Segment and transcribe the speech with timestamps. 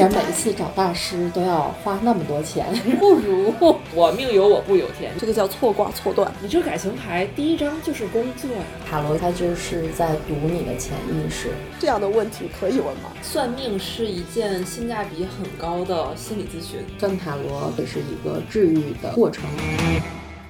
[0.00, 2.66] 然每一次找大师都要花那么多钱，
[2.98, 3.52] 不如
[3.94, 5.12] 我命由我不由天。
[5.18, 6.32] 这个叫错卦错断。
[6.40, 8.62] 你这个感情牌第一张就是工作呀。
[8.88, 11.50] 塔罗它就是在读你的潜意识。
[11.78, 13.12] 这样的问题可以问吗？
[13.20, 16.80] 算命是一件性价比很高的心理咨询。
[16.98, 19.44] 算塔罗也是一个治愈的过程。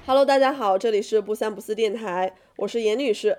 [0.07, 3.39] Hello，大家好，这里是不三不四电台，我是严女士。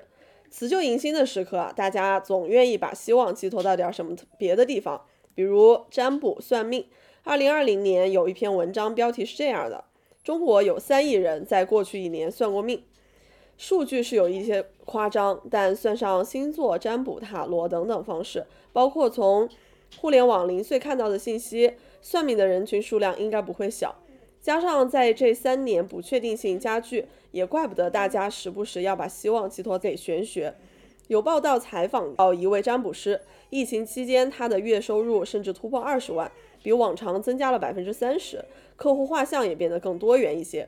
[0.49, 4.99] 辞旧迎新的时刻啊，大家总愿意把希望寄托到点什么别的地方。
[5.33, 6.85] 比如占卜算命，
[7.23, 9.85] 二零二零年有一篇文章，标题是这样的：
[10.23, 12.83] 中国有三亿人在过去一年算过命。
[13.57, 19.47] 数据是有一些夸张，但算上星座、占卜、塔罗等等方式，包括从
[19.97, 23.95] 互联网零碎看到的信息，算命的人群数量应该不会小。
[24.41, 30.55] 加上在这三年不确定性加剧，也怪不得大家时不时要把希望寄托给玄学。
[31.11, 36.31] 有报道采访到一位占卜师，疫情期间他的月收入甚至突破二十万，
[36.63, 38.41] 比往常增加了百分之三十，
[38.77, 40.65] 客户画像也变得更多元一些。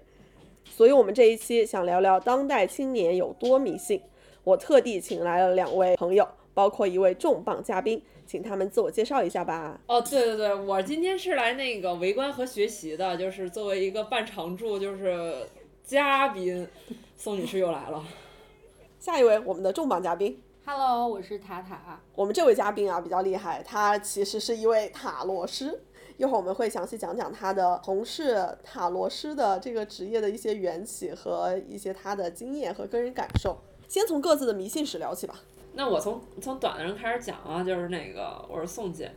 [0.65, 4.01] 所以，我们这一期想聊聊当代青年有多迷信。
[4.43, 9.79] 我特地请来了两位朋友，包括一位重磅嘉宾，请他们自我介绍一下吧。
[9.87, 15.33] 哦，对对对，我今天是来那个围观和学习的，就是作为一个半常驻，就是
[15.85, 16.67] 嘉宾，
[17.15, 18.03] 宋女士又来了。
[19.03, 21.99] 下一位，我们的重磅嘉宾，Hello，我是塔塔。
[22.15, 25.77] 我们这位嘉宾啊比较厉害，他其实是一位塔罗师。
[26.15, 33.57] 一会儿我们会详细讲讲他的从事塔罗师的这个职业的一些缘起和一些他的经验和个人感受。
[33.89, 35.35] 先从各自的迷信史聊起吧。
[35.73, 39.11] 那我从从短的人开始讲啊，就是那个我是宋姐。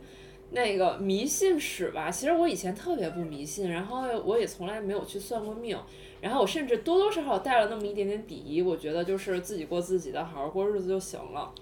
[0.51, 5.77] 那个迷信史吧，其实我以前特别不迷信，然后我也从来没有去算过命，
[6.21, 11.53] 然后我甚至多多少少带了那么一点点鄙夷，我觉得就是自己过自己的，好好过日子就行了。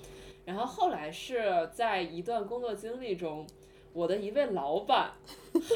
[0.46, 3.46] 然后后来是在一段工作经历中，
[3.94, 5.12] 我的一位老板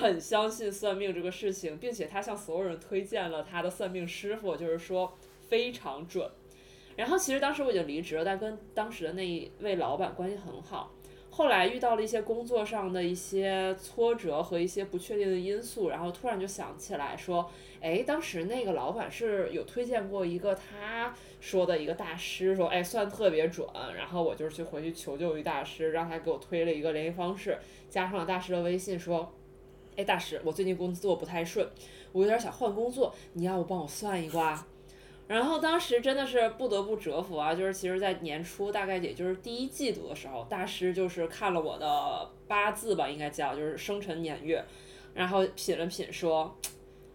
[0.02, 5.12] 很相信算命这个事情，并且他向所有人推荐了他的算命师傅，就是说
[5.48, 6.30] 非常准。
[6.96, 10.92] 然后其实当时我已经离职了，但跟当时的那一位老板关系很好。
[11.40, 27.58] 后来遇到了一些工作上的一些挫折和一些不确定的因素，然后突然就想起来说，哎，当时那个老板是有推荐过一个他说的一个大师，说，哎，算特别准，然后我就是去回去求救于大师，让他给我推了一个联系方式，
[27.90, 29.34] 加上了大师的微信，说，
[29.96, 31.66] 哎，大师，我最近工作不太顺，
[32.12, 34.68] 我有点想换工作，你要不帮我算一卦？
[35.30, 44.66] 然后当时真的是不得不折服啊，就是其实，在年初大概也就是第一季度的时候，大师就是看了我的八字吧，应该叫就是生辰年月，
[45.14, 46.58] 然后品了品说，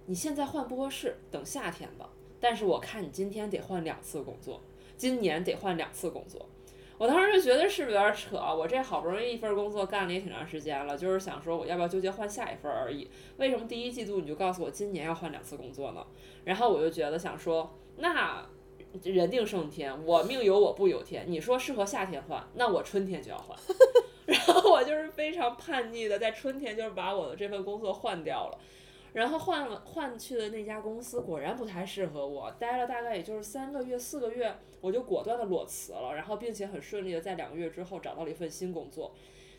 [0.06, 2.08] 你现在换不合适，等夏天吧。
[2.38, 4.60] 但是我看你今天得换两次工作，
[4.96, 6.48] 今年得换两次工作。
[6.96, 8.36] 我当时就觉得是不是有点扯？
[8.36, 13.10] 我这好不容易一份工作干了也挺长时间了，就是想说我要不要纠结换下一份而已。
[13.38, 16.06] 为什么第一季度你就告诉我今年要换两次工作呢？
[16.44, 17.76] 然后我就觉得想说。
[17.96, 18.46] 那
[19.02, 21.24] 人定胜天，我命由我不由天。
[21.26, 23.58] 你说适合夏天换，那我春天就要换。
[24.26, 28.58] 然后我就是非常叛逆的，在春天就是把我的这份工作换掉了。
[29.12, 36.14] 然后换了换去的那家公司果然不太适合我，待了大概也就是三个月四个月，我就果断的裸辞了。
[36.14, 39.14] 然后并且很顺利的在两个月之后找到了一份新工作。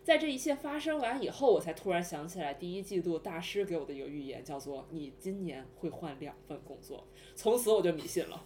[0.05, 7.07] 在这一切发生完以后，我才突然想起来，第一季度大师给我的一个预言，叫做你今年会换两份工作。
[7.35, 8.45] 从此我就迷信了。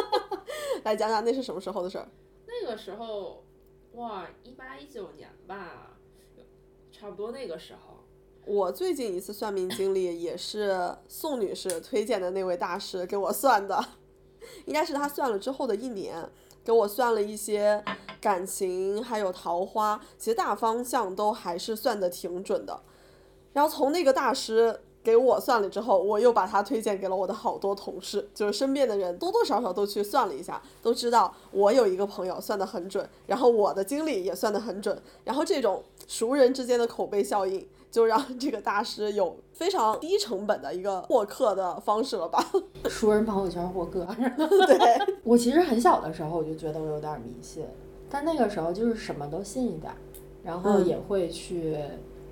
[0.84, 2.06] 来讲讲那是什么时候的事儿？
[2.46, 3.42] 那个时候，
[3.94, 5.96] 哇，一八一九年吧，
[6.92, 8.04] 差不多那个时候。
[8.44, 13.82] 我最近一次算命经历也是宋女士推荐的那位大师给我算的，
[14.66, 16.28] 应该是他算了之后的一年。
[16.64, 17.84] 给我算了一些
[18.20, 22.80] 感情，还有桃花，其实大方向都还是算的挺准的。
[23.52, 37.68] 然后从那个大师给我算了之后，我又把他推荐给了我的好多同事，就是身边的人多多少少都去算了一下，都知道我有一个朋友算的很准，然后我的经历也算的很准，然后这种熟人之间的口碑效应。
[37.94, 42.44] 就让 这个大师有非常低成本的一个获客的方式了吧？
[42.90, 44.04] 熟人朋友圈获客。
[44.66, 47.64] 对，我其实很小的时候我就觉得我有点迷信，
[48.10, 49.92] 但那个时候就是什么都信一点，
[50.42, 51.78] 然后也会去，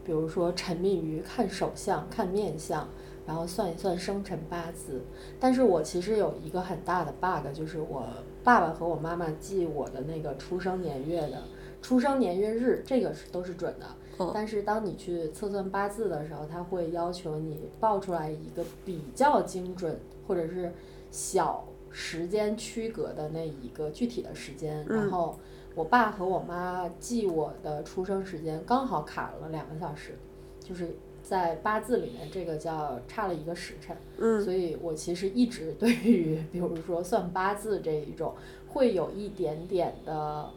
[0.04, 2.88] 比如说沉迷于看手相、看面相，
[3.24, 5.00] 然后算一算生辰八字。
[5.38, 8.04] 但是我其实有一个很大的 bug，就是我
[8.42, 11.44] 爸爸和我妈妈记我的那个出生年月的
[11.80, 13.86] 出生年月日，这个是都是准的。
[14.32, 19.98] 但是当你去测算八字的时候，他会要求你报出来一个比较精准，
[20.28, 20.72] 或者是
[21.10, 24.86] 小时间区隔的那一个具体的时间。
[24.86, 25.36] 然后
[25.74, 30.16] 我爸和我妈记我的出生时间刚好卡了两个小时，
[30.60, 38.34] 就是在八字里面这个叫差了一个时辰，嗯所以我其实一直对于比如说算八字这一种
[38.68, 40.50] 会有一点点的。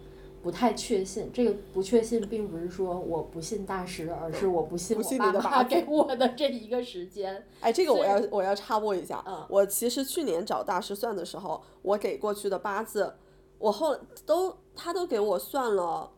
[0.45, 7.43] 不太确信，这个不确信并不是说我不信大师，而是我不信不我爸妈信你的八字给我的这一个时间。
[7.61, 9.43] 哎，这个我要我要插播一下，嗯。
[9.49, 13.15] 我其实去年找大师算的时候，我给过去的八字，
[13.57, 16.11] 我后都他都给我算了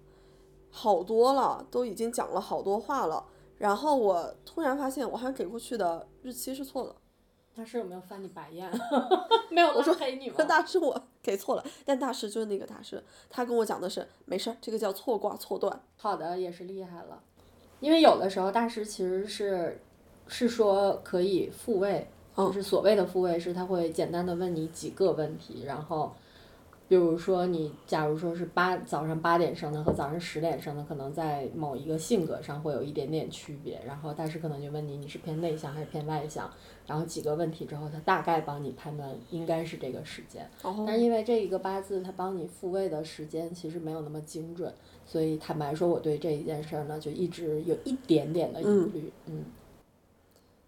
[0.72, 3.24] 好多了，都已经讲了好多话了，
[3.60, 6.94] 然后我突然发现我好像给过去的日期是错的，
[7.58, 8.70] 大师有没有翻你白眼？
[9.50, 10.36] 没有我说黑你吗？
[10.46, 17.20] 大师我给错了，但大师就是那个大师，他跟我讲的是没事儿，这个叫错卦错断，好的，也是厉害了。
[17.80, 19.82] 因为有的时候大师其实是
[20.28, 26.14] 是说可以复位，嗯就是所谓的复位是他会简单的问你几个问题，然后
[26.88, 36.50] 比如说你假如说是八早上八点生的和早上十点生的，可能在某一个性格上会有一点点区别，然后大师可能就问你你是偏内向还是偏外向，
[36.86, 40.50] 然后几个问题之后，他大概帮你判断应该是这个时间。
[40.62, 44.74] 哦但是因为这一个八字，他帮你复位的时间其实没有那么精准，
[45.06, 49.12] 所以坦白说，我对这一件事儿呢，就一直有一点点的疑虑。
[49.26, 49.44] 嗯，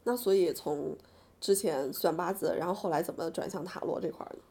[0.03, 0.97] 那所以从
[1.39, 4.41] 之前算八字，然后后来怎么转向塔罗这块儿呢？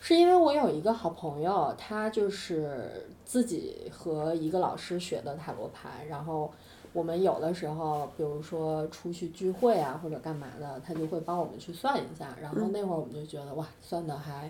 [0.00, 6.50] 是因为我有一个好朋友，他就是自己和一个老师学的塔罗牌，然后
[6.92, 14.48] 我们有的时候，比如说出去聚会啊或者干嘛的，他就会帮我们去算一下，然后那会儿我们就觉得哇，算的还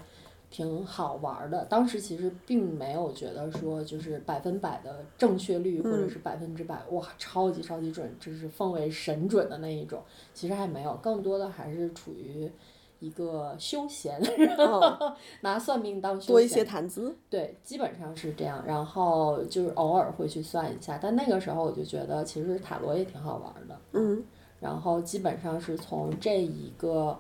[0.51, 1.65] 挺好玩儿的。
[1.65, 10.03] 当时其实并没有觉得说就是百分百的正确率，或者是百分之百哇超级超级准，就是奉为神准的那一种，
[10.35, 12.49] 其实还没有，更多的还是处于。
[13.01, 18.63] 一个休闲，嗯 拿算命当休闲，多一些谈资，对，基本上是这样。
[18.67, 23.79] 然后就是偶尔会去算一下，但那个时候我就觉得其实塔罗也挺好玩儿的。
[23.93, 24.23] 嗯
[24.61, 27.17] 然后基本上是从这一个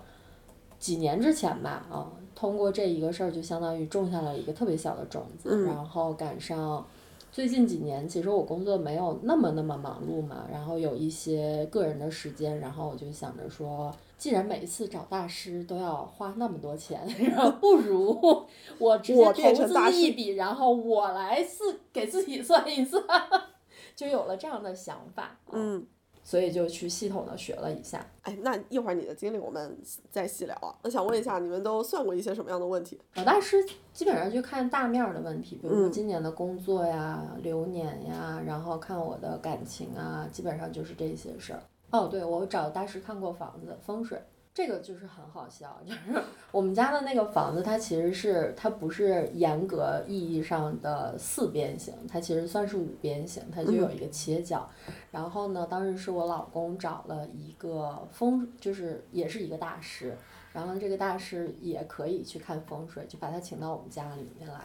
[0.80, 5.50] 几年之前吧，啊，通过这一个事儿，就相当于种下了一个特别小的种子。
[5.52, 6.84] 嗯然后赶上
[7.30, 13.94] 最近几年，其实我工作没有那么那么忙碌嘛，然后有一些个人的时间，然后我就想着说。
[14.18, 17.00] 既然每一次找大师都要花那么多钱，
[17.60, 18.44] 不如
[18.78, 23.02] 我直接投资一笔，然后我来自给自己算一算，
[23.94, 25.22] 就有了这样的想法。
[25.22, 25.86] 啊嗯。
[26.24, 28.06] 所以就去系统的学了一下。
[28.20, 29.74] 哎，那一会儿你的经历我们
[30.10, 30.74] 再细聊啊。
[30.82, 33.00] 我想问一下，你们都算过一些什么样的问题？
[33.14, 33.56] 找大师
[33.94, 41.62] 基本上就看大面儿的问题，比如说嗯今年的工作呀、流年呀，然后看我的感情啊，基本上就是这些事儿。
[41.90, 54.68] 哦，对，我找大师看过房子风水，这个就是很好笑，就是我们家的那个房子，它其实是它不是严格意义上的四边形，它其实算是五边形，它就有一个切角。
[55.10, 60.14] 然后呢，当时是我老公找了一个风，就是也是一个大师，
[60.52, 64.60] 然后这个大师也可以去看风水，就把他请到我们家里面来。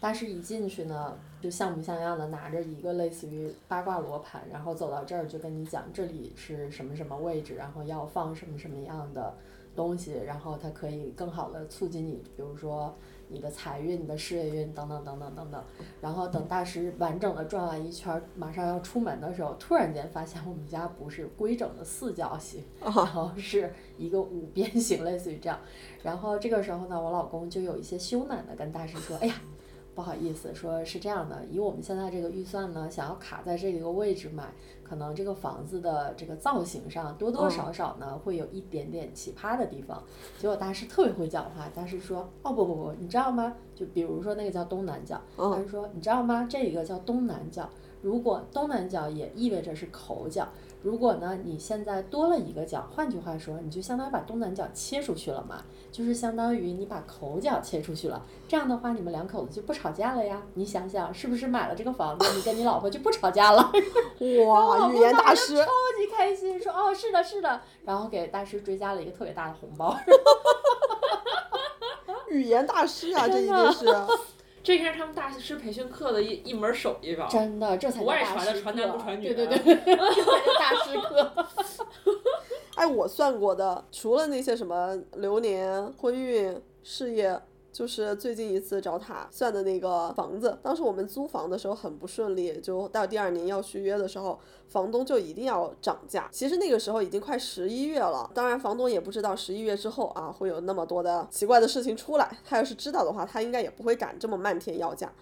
[0.00, 9.34] 大师一进去呢，就像模像样的拿着一个类似于八卦罗盘，然后走到这儿就跟你讲这里是什么什么位置，然后要放什么什么样的
[9.74, 12.94] 东西，然后它可以更好的促进你，比如说
[13.28, 15.64] 你的财运、你的事业运等等等等等等。
[16.00, 25.58] 然后等大师完整的转完一圈儿，马上要出门的时候，突然间发现我们家不是规整的四角形，然后是一个五边形，类似于这样。
[26.02, 29.34] 然后这个时候呢，我老公就有一些羞赧的跟大师说：“哎呀。”
[29.94, 40.02] 不好意思，说是这样的，以我们现在这个预算呢，想要卡在这个位置买，可能这个房子的这个造型上多多少少呢、会有一点点奇葩的地方。
[40.38, 43.54] 结果大师特别会讲话，大师说：“哦不不不，你知道吗？
[43.74, 46.46] 就比如说那个叫东南角，嗯他就说你知道吗？
[46.48, 47.68] 这个叫东南角，
[48.00, 50.48] 如果东南角也意味着是口角。
[50.82, 58.24] 如果呢，你现在多了一个角，换句话说，你就相当于把东南角切出去了嘛，就是相当于你把口角切出去了。
[58.48, 60.42] 这样的话，你们两口子就不吵架了呀。
[60.54, 63.70] 你想想，是不是买了这个房子，你跟你老婆就不吵架了？
[64.46, 69.94] 哇， 语言大师，超级开心，说哦，是的，是的，然后给大师追加了一个特别大的红包。
[72.30, 73.84] 语言大师啊，这一定是。
[74.62, 77.26] 这应该是他们大师培训课的一一门手艺吧？
[77.30, 81.46] 真的，这才大师传的传男课不传女对对啊对，这才叫大师课。
[82.76, 87.38] 哎，我算过的，除了那些什么流年、婚运、事业，
[87.72, 90.58] 就是最近一次找塔算的那个房子。
[90.62, 96.28] 当时我们租房的时候很不顺利，就到第二年要续约的时候，房东就一定要涨价。
[96.32, 102.38] 其实那个时候已经快十一月了，当然房东也不知道十一月之后啊会有那么多的奇怪的事情出来。
[102.44, 105.12] 他要是知道的话，他应该也不会敢这么漫天要价。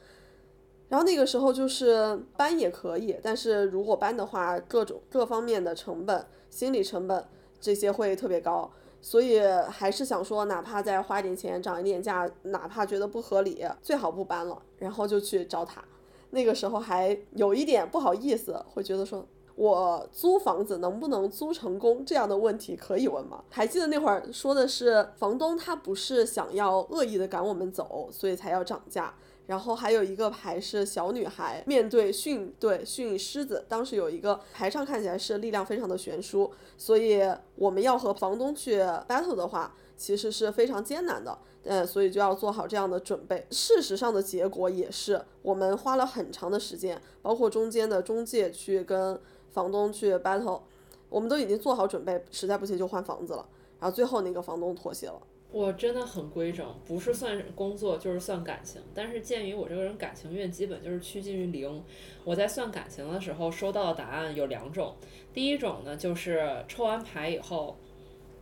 [0.88, 7.22] 然后那个时候就是搬也可以，但是如果搬的话，各种各方面的成本、心理成本
[7.60, 9.40] 这些会特别高，所以
[9.70, 15.82] 还是想说，哪怕再花点钱涨一点价，哪怕觉得不合理，最好不搬了，然后就去找他。
[16.30, 19.26] 那个时候还有一点不好意思，会觉得说。
[19.54, 23.42] 我租房子能不能租成功这样的问题可以问吗？
[23.50, 29.12] 还记得那会儿说的是房东他不是想要恶意的赶我们走，所以才要涨价。
[29.48, 37.20] 然后还有一个牌是小女孩面对训对训狮子，当时有一个牌上看起来是力量非常的悬殊，所以
[37.56, 41.36] 我们要和房东去 battle 的话，其实是非常艰难的。
[41.64, 43.44] 呃，所以就要做好这样的准备。
[43.50, 49.20] 事实上的结果也是，我们花了很长的时间，包括中间的中介去跟。
[49.50, 50.60] 房东去 battle，
[51.08, 53.44] 我们都已经做好准备，实在不行就换房子了。
[53.80, 55.20] 然后最后那个房东妥协了。
[55.50, 58.80] 我真的很规整，不是算工作就是算感情。
[58.94, 61.82] 但是鉴于我这个人感情运基本就是趋近于零，
[62.24, 64.94] 我在算感情的时候收到的答案有两种。
[65.32, 67.78] 第一种呢，就是抽完牌以后，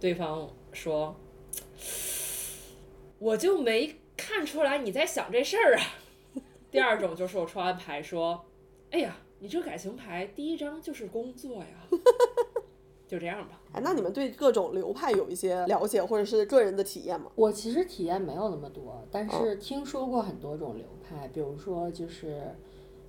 [0.00, 1.14] 对方说，
[3.18, 5.82] 我就没看出来你在想这事儿啊。
[6.70, 8.44] 第二种就是我抽完牌说，
[8.90, 9.16] 哎呀。
[9.38, 11.68] 你这感情牌第一张就是工作呀，
[13.06, 13.60] 就这样吧。
[13.72, 17.30] 哎，那你们对各种流派有一些了解，或者是个人的体验吗？
[17.34, 22.54] 我其实体验没有那么多，但是听说过很多种流派，比如说就是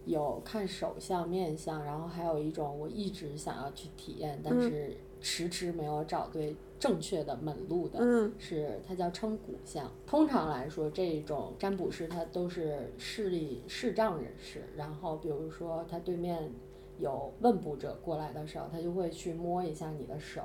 [0.06, 6.56] 有看手相、面相，然后还有一种我一直想要去体验，但是迟迟没有找对。
[6.80, 9.92] 正确的门路的，是它叫称骨相。
[10.06, 14.62] 通常来说，这种占卜师他都是视力视障人士。
[14.76, 16.52] 然后，比如说他对面
[17.00, 20.42] 有问卜者过来的时候，他就会去摸一下你的手，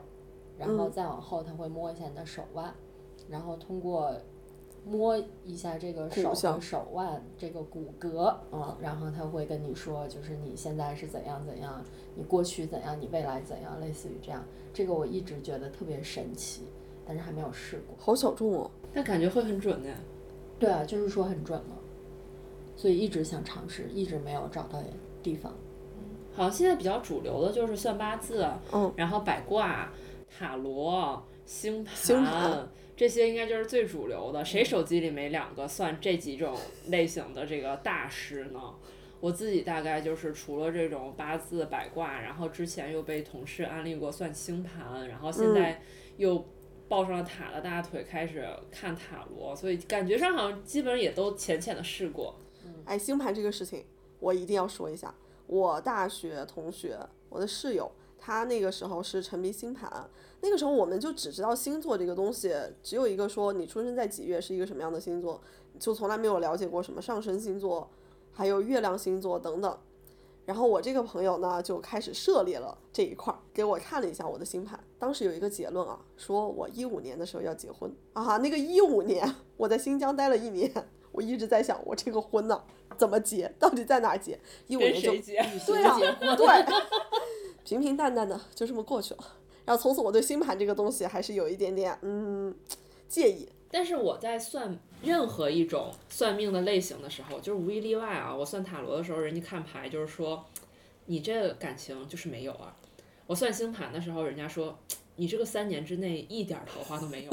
[0.58, 2.72] 然后再往后他会摸一下你的手腕，
[3.28, 4.14] 然后通过。
[4.84, 11.80] 摸一下这个手和手腕这个骨骼，嗯，然后他会跟你说，就是你现在是怎样怎样，
[12.16, 14.44] 你过去怎样，你未来怎样，类似于这样。
[14.74, 16.62] 这个我一直觉得特别神奇，
[17.06, 17.94] 但是还没有试过。
[17.96, 19.88] 好小众哦，但感觉会很准的。
[20.58, 21.76] 对啊，就是说很准嘛，
[22.74, 24.82] 所以一直想尝试，一直没有找到
[25.22, 25.54] 地方。
[26.34, 29.90] 好像现在比较主流的就是算八字，嗯，然后百卦、
[30.28, 32.68] 塔罗、星盘。
[32.94, 36.56] 这些应该就是最主流的，谁手机里没两个算这几种
[36.88, 38.60] 类型的这个大师呢？
[39.18, 45.80] 我自己大概就是除了这种八字、百卦，然后之前又被同事安利过算星盘，然后现在
[46.16, 46.44] 又
[46.86, 52.36] 抱上了塔的大腿开始看塔罗，所以感觉上好像基本也都浅浅的试过。
[52.84, 53.84] 哎，星盘这个事情
[54.20, 55.12] 我一定要说一下，
[55.52, 60.08] 我大学同学，我的室友，他那个时候是沉迷星盘。
[60.40, 65.38] 那个时候我们就只知道星座这个东西，只有一个说你出生在几月是一个什么样的星座，
[65.78, 67.90] 就从来没有了解过什么上升星座，
[68.32, 69.78] 还有月亮星座等等。
[70.46, 78.38] 然后我这个朋友呢就开始涉猎了这一块儿，给我看了一下我的星盘，当时有一个结论啊，说我一五年的时候要结婚啊。
[78.38, 80.72] 那个一五年我在新疆待了一年，
[81.12, 82.64] 我一直在想我这个婚呢
[82.96, 84.38] 怎么结，到底在哪结？
[84.66, 85.12] 一五年就
[85.66, 85.98] 对啊，
[86.36, 86.46] 对，
[87.64, 89.20] 平平淡淡的就这么过去了。
[89.64, 92.54] 然后从此我对星盘这个东西还是有一点点嗯
[93.08, 93.48] 介意。
[93.70, 98.34] 但是我在算任何一种算命的类型的时候，就是无一例外啊。
[98.34, 100.44] 我算塔罗的时候，人家看牌就是说，
[101.06, 102.76] 你这感情就是没有啊。
[103.26, 104.78] 我算星盘的时候，人家说
[105.16, 107.30] 你这个三年之内一点桃花都没有。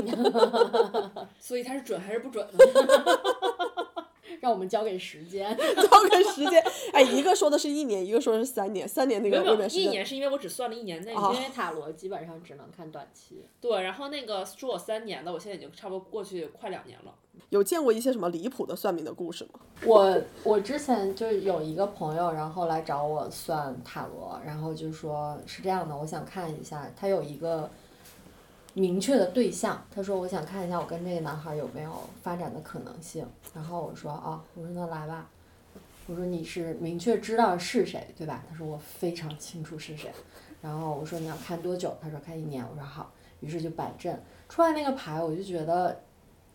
[1.42, 2.48] 所以它是准还是不准？
[4.42, 6.64] 让我们交给时间， 交给时间。
[6.94, 8.88] 哎，一个说的是一年，一个说的是三年。
[8.88, 9.80] 三年那个未免是。
[9.80, 13.46] 一年是因为我只算了一年内，因为塔罗基本上只能看短期。
[13.60, 17.14] 对，然后那个说我三年的，我现在已经差不多过去快两年了。
[17.50, 19.60] 有见过一些什么离谱的算命的故事吗？
[19.86, 27.70] 我我之前就有一个朋友，然后来找我算塔罗，然后就说是这样的，我想看一下，他有一个。
[28.80, 31.92] 明确的对象，他说我想看一下我跟这个男孩有没有
[32.24, 33.26] 发展的可能性。
[33.54, 35.30] 然后我说啊，我说那来吧。
[36.08, 38.44] 我说你是明确知道是谁对吧？
[38.50, 40.12] 他说我非常清楚是谁。
[40.62, 41.96] 然后我说你要看多久？
[42.02, 42.66] 他说看一年。
[42.68, 43.12] 我说好。
[43.42, 45.98] 于是就摆阵出来那个牌，我就觉得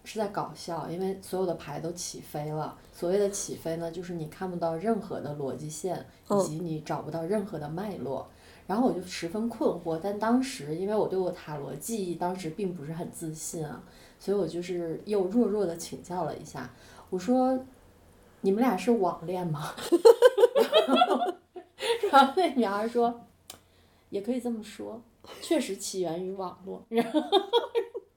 [0.05, 2.77] 是在搞笑，因为所有的牌都起飞了。
[2.93, 8.29] 所谓的起飞呢，就是你看不到任何的逻辑线，以及你找不到任何的脉络。
[8.67, 13.83] 然后我就十分困惑，但当时因为我对我塔罗记忆当时并不是很自信啊，
[14.19, 16.71] 所以我就是又弱弱的请教了一下，
[17.11, 17.59] 我说
[18.41, 19.75] ：“你们俩是网恋吗？
[22.11, 23.21] ”然后那女孩说
[24.09, 25.03] ：“也可以这么说，
[25.43, 26.83] 确实起源于网络。
[26.89, 27.21] ”然后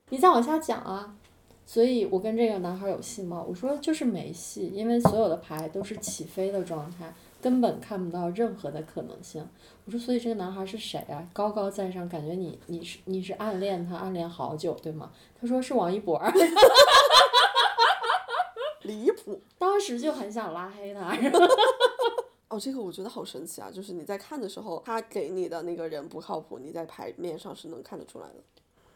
[0.09, 1.15] 你再往下讲啊，
[1.65, 3.43] 所以我跟这个男孩有戏吗？
[3.45, 9.47] 我说就是没戏，因为所有的牌都是起飞的状态，根本看不到任何的可能性。
[9.85, 11.27] 我说，所以这个男孩是谁啊？
[11.33, 15.11] 高高在上，感觉你你是你是暗恋他，暗恋好久，对吗？
[15.39, 16.21] 他说是王一博。
[18.83, 21.15] 离谱， 当时就很想拉黑他。
[22.49, 23.69] 哦，这个我觉得好神奇啊！
[23.69, 28.35] 就是你在看的时候，他给你的那个人不靠谱，你在牌面上是能看得出来的。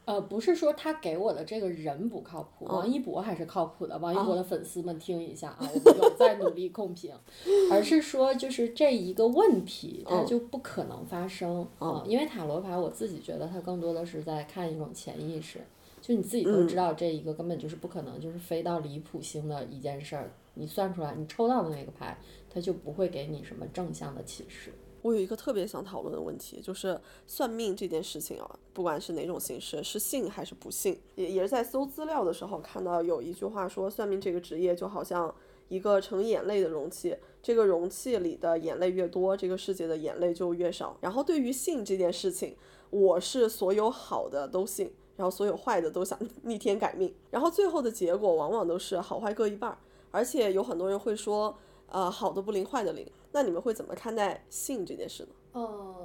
[0.05, 3.98] 呃，不是说他给我的这个人不靠谱，王一博还是靠谱的。
[4.00, 7.13] 王一博的粉丝们听一下啊，我们有在努力控评，
[7.72, 15.60] 而是说就是这一个问题，它就不可能发生啊，因为塔罗牌我自己觉得它更多的是在看一种潜意识，
[16.01, 22.17] 就你自己都知道这一个根本就是不可能，就是飞到离谱星的一件事儿，你算出来你抽到的那个牌，
[22.50, 24.74] 它就不会给你什么正向的启示。
[25.01, 35.34] 我有一个特别想讨论的问题，就是算命这件事情啊，不管是哪种形式，是信还是不信，也也是在搜资料的时候看到有一句话说，算命这个职业就好像
[35.70, 40.96] 一个盛眼泪的容器，这个容器里的眼泪越多，这个世界的眼泪就越少。
[41.01, 42.55] 然后对于信这件事情，
[42.91, 49.77] 我是所有好的都信，然后所有坏的都想 逆天改命，然后最后的结果往往都是好坏各一半儿，
[50.12, 53.08] 而且有很多人会说，呃，好的不灵，坏的灵。
[53.32, 55.30] 那你们会怎么看待性这件事呢？
[55.54, 55.96] 嗯，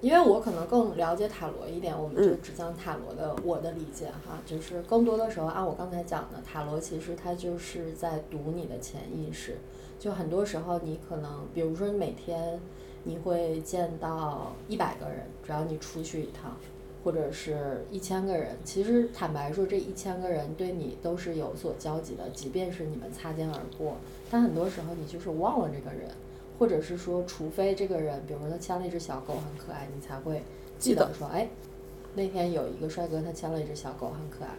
[0.00, 9.56] 因为我可能更了解塔罗一点，我们就只讲塔罗的我的理解哈，就是更多的时候按我刚才讲的，塔罗其实它就是在读你的潜意识。
[9.98, 12.58] 就很多时候你可能，比如说你每天
[13.04, 16.56] 你会见到一百个人，只要你出去一趟，
[17.04, 23.96] 或者是一千个人，其实坦白说，这一千个人对你都是有所交集的，即便是你们擦肩而过，
[24.30, 26.08] 但很多时候你就是忘了这个人。
[26.60, 30.42] 或者是说，除非这个人，比如说他牵了一只小狗很可爱，你才会
[30.78, 31.48] 记得说，哎，
[32.14, 34.50] 那天有一个帅哥他牵了一只小狗很可爱，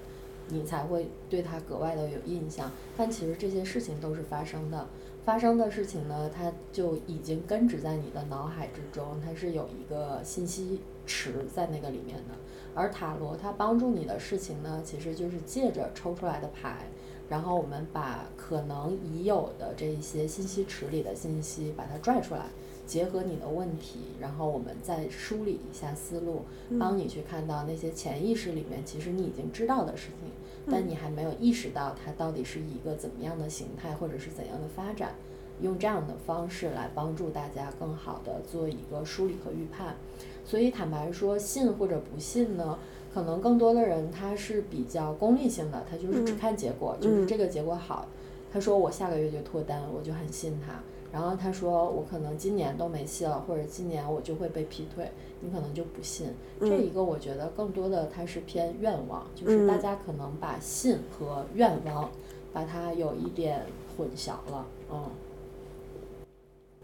[0.48, 2.72] 你才会对他格外的有印象。
[2.98, 4.88] 但其实这些事情都是发生的，
[5.24, 12.34] 发生的事情呢，它就已经根植在你的脑海之中，它是有一个信息池在那个里面的。
[12.74, 16.88] 而塔罗它帮助你的事情呢，其实就是借着抽出来的牌。
[17.32, 22.48] 然后我们把可能已有的这一些信息池里的信息把它拽出来，
[22.86, 26.42] 结合你的问题，然后我们再梳理一下思路，
[26.78, 30.30] 帮你去看到那些潜意识里面其实你已经知道的事情，
[30.70, 35.16] 但你还没有意识到它到底是一个怎么样的形态或者是怎样的发展，
[35.62, 39.96] 用这样的方式来帮助大家更好的做一个梳理和预判。
[40.44, 42.78] 所以坦白说，信或者不信呢？
[43.14, 48.08] 可能更多的人他是比较功利性的，他就是只看结果，就是这个结果好，
[48.52, 50.82] 他说我下个月就脱单，我就很信他。
[51.12, 56.28] 然后他说我可能今年都没戏了，或者今年我就会被劈腿，你可能就不信。
[56.62, 62.10] 这一个我觉得更多的它是偏愿望，就是大家可能把信和愿望
[62.54, 63.66] 把它有一点
[63.98, 64.66] 混淆了。
[64.90, 65.04] 嗯，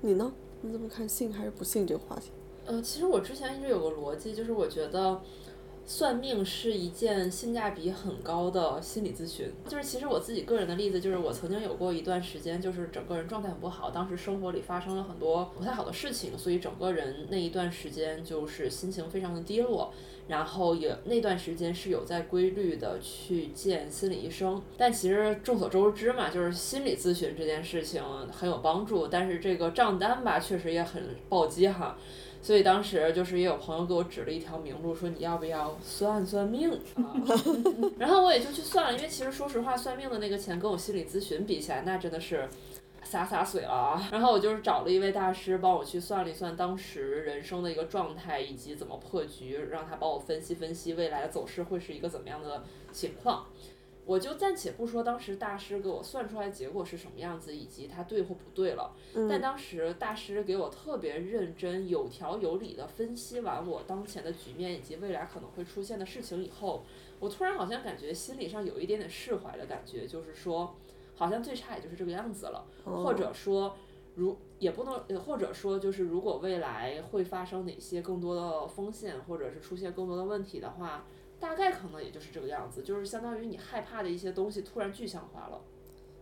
[0.02, 0.34] 你呢？
[0.60, 2.32] 你怎么看信还是不信这个话题？
[2.66, 5.22] 呃，其实我之前一直有个逻辑，就是我觉得。
[5.90, 19.94] 算命是一件性价比很高的心理咨询，就是其实我自己个人的例子，就是我曾经有过一段时间，就是整个人状态很不好，当时生活里发生了很多不太好的事情，所以整个人那一段时间就是心情非常的低落，
[20.28, 31.98] 然后也那段时间是有在规律的去见心理医生，但其实众所周知嘛，就是心理咨询这件事情很有帮助，但是这个账单吧确实也很暴击哈。
[32.48, 37.12] 所以当时就是也有朋友给我指了一条明路，说你要不要算算命啊？
[38.00, 42.48] 然后我也就去算了，因为其实说实话，算命的那个钱跟我心理咨询比起来，那真的是
[43.04, 44.08] 洒洒水了啊。
[44.14, 53.46] 然后我就是找了一位大师帮我去算了一算当时人生的一个状态以及怎么破局，让他帮我分析分析未来的走势会是一个怎么样的情况。
[54.08, 58.96] 我就暂且不说当时大师给我算出来结果是什么样子，以及他对或不对了。
[59.30, 66.86] 但当时大师给我特别认真、有条有理的分析完我当前的局面以及未来可能会出现的事情以后，
[67.20, 70.74] 我突然好像感觉心理上有一点点释怀的感觉，就是说，
[71.14, 72.66] 好像最差也就是这个样子了。
[72.86, 73.76] 或者说，
[74.16, 81.04] 如也不能，或者说就是如果未来会发生哪些更多的风险，或者是出现更多的问题的话。
[81.40, 85.62] 大概可能也就是这个样子，就是相当于你害怕的一些东西突然具象化了，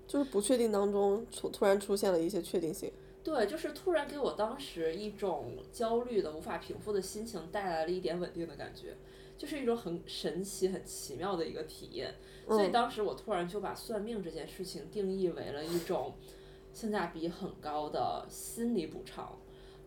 [0.05, 2.91] 就是不确定当中突突然出现了一些确定性。
[3.23, 8.95] 对，就是突然给我当时一种焦虑的无法平复的心情带来了一点稳定的感觉，
[9.37, 12.13] 就是一种很神奇、很奇妙的一个体验。
[12.47, 16.13] 所以当时我突然就把算命这件事情定义为了一种
[16.71, 19.35] 性价比很高的心理补偿。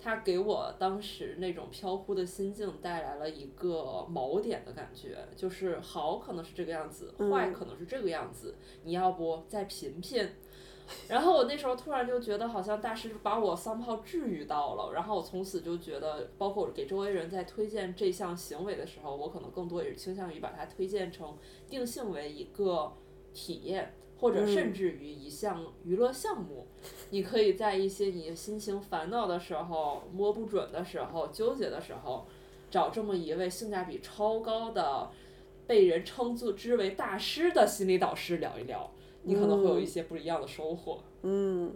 [0.00, 10.26] 它给我当时那种飘忽的心境带来了一个锚点的感觉，就是好可能是这个样子，坏可能是这个样子，你要不再品品？
[11.06, 21.36] 然后我那时候突然就觉得，好像大师把我三炮治愈到了，然后我从此就觉得，包括给周围人在推荐这项行为的时候，我可能更多也是倾向于把它推荐成
[21.68, 22.90] 定性为一个
[23.34, 23.92] 体验。
[24.20, 26.66] 或者甚至于一项娱乐项目，
[27.10, 32.26] 你可以在一些你心情烦恼的时候、摸不准的时候、纠结的时候，
[32.68, 35.08] 找这么一位性价比超高的、
[35.68, 38.90] 被人称作之为大师的心理导师聊一聊，
[39.22, 41.00] 你可能会有一些不一样的收获。
[41.22, 41.72] 嗯，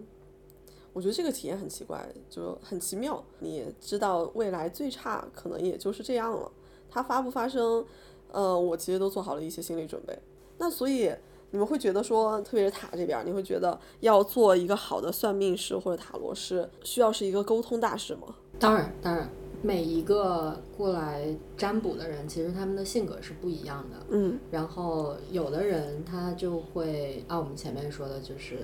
[0.93, 3.25] 我觉得这个体验很奇怪，就很奇妙。
[3.39, 6.51] 你知道未来最差可能也就是这样了，
[6.91, 7.87] 它发不发生，
[8.33, 10.19] 呃，我其实都做好了一些心理准备。
[10.59, 11.15] 那所以。
[11.53, 18.35] 你们会觉得说，特别是塔这边，你会觉得要做一个好的算命师或者塔罗师，需要是一个沟通大师吗？
[18.59, 19.29] 当然，当然，
[19.61, 23.99] 每一个过来占卜的人，其实他们的性格是不一样的。
[24.09, 24.39] 嗯。
[24.51, 28.61] 然后有的人他就会按我们前面说的，就是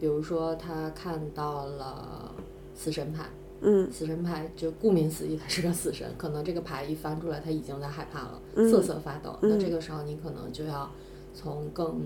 [0.00, 2.34] 比如说他看到了
[2.74, 3.26] 死神牌，
[3.60, 9.36] 嗯，死神牌就顾名思义，他是个死神，可能这个牌一翻出来，他已经在害怕了，瑟瑟发抖。
[9.42, 10.90] 那这个时候你可能就要。
[11.34, 12.00] 从更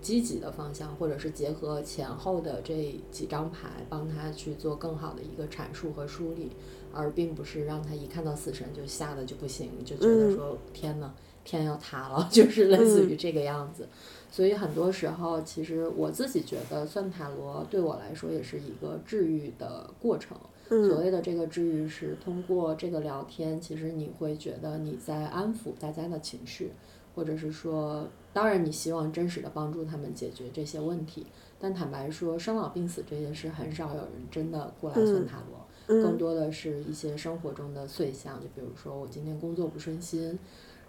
[0.00, 6.50] 积极的方向，或者是结合前后的这几张牌，帮他去做更好的一个阐述和梳理，
[6.92, 11.12] 而并不是让他一看到死神就吓得就不行，就觉得说天呐，
[11.44, 13.86] 天要塌了， 就是类似于这个样子。
[14.30, 20.36] 所以很多时候，其实我自己觉得算塔罗对我来说也是一个治愈的过程。
[20.68, 26.72] 所谓的这个治愈是通过这个聊天，其实你会觉得你在安抚大家的情绪。
[27.14, 31.26] 或者是说，当然你希望真实的帮助他们解决这些问题，
[31.58, 40.38] 但坦白说，生老病死这件事很少有人真的过来算塔罗，更多的是一些生活中的碎象，就比如说我今天工作不顺心，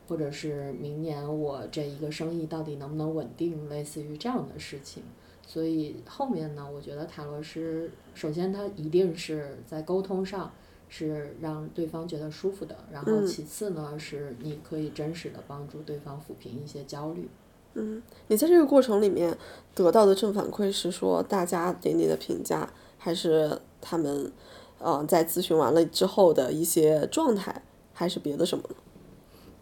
[0.08, 5.04] 或者是明年我这一个生意到底能不能稳定，类似于这样的事情。
[5.46, 10.52] 所以后面呢，我觉得塔罗师首先他一定是在沟通上。
[10.96, 17.28] 是让对方觉得舒服的，然后其次呢，是你可以真实的帮助对方抚平一些焦虑。
[17.74, 19.36] 嗯，你在这个过程里面
[19.74, 24.32] 得到的正反馈是说大家给你的评价，还是他们，
[24.78, 28.76] 呃，在咨询完了之后的一些状态，还是别的什么呢？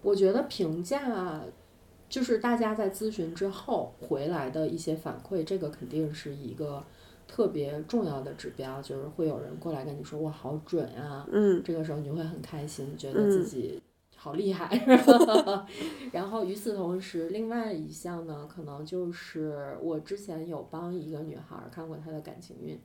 [0.01, 1.43] 我觉得评价
[2.09, 6.83] 就是大家在咨询之后回来的一些反馈，这个肯定是一个。
[7.33, 11.25] 特别重要的指标就是会有人过来跟你说我好准啊，
[11.63, 13.81] 这个时候你就会很开心，觉得自己
[14.17, 14.69] 好厉害。
[16.11, 22.77] 然后与此同时，另外一项呢，可能就是我之前有帮一个女孩看过她的感情运。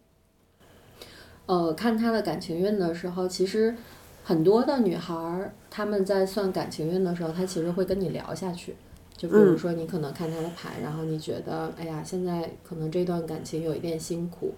[1.47, 3.75] 呃，看她的感情运的时候，其实
[4.23, 8.77] 很多的女孩她们在算感情运的时候，她其实会跟你聊下去。
[9.17, 14.53] 就比如说，你可能看他的牌，然后你觉得，哎呀，现在可能这段感情有一点辛苦，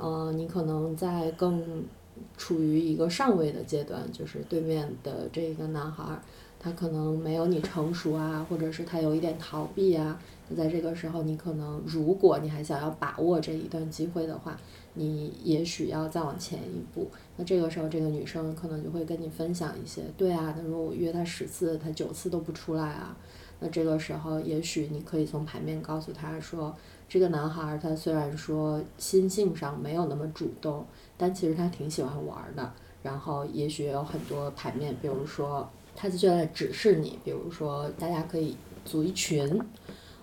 [0.00, 1.84] 嗯，你可能在更
[2.36, 6.16] 处于一个上位的阶段，就是对面的这个男孩，
[6.60, 10.20] 他可能没有你成熟啊，或者是他有一点逃避啊。
[10.48, 14.56] 那在这个时候，你可能如果你还想要把握这一段机会的话，
[14.92, 17.10] 你也许要再往前一步。
[17.36, 23.16] 那这个时候，这个女生可能就会跟你分享一些，对啊，他说我约他十次，他九次都不出来啊。
[23.60, 26.74] 那这个时候，也许你可以从牌面告诉他说，
[27.08, 30.84] 这个男孩他虽然说心性上没有那么主动，
[31.16, 32.72] 但其实他挺喜欢玩的。
[33.02, 39.60] 然后，也许有很多牌面，比如说他就在指示你，比如说大家可以组一群，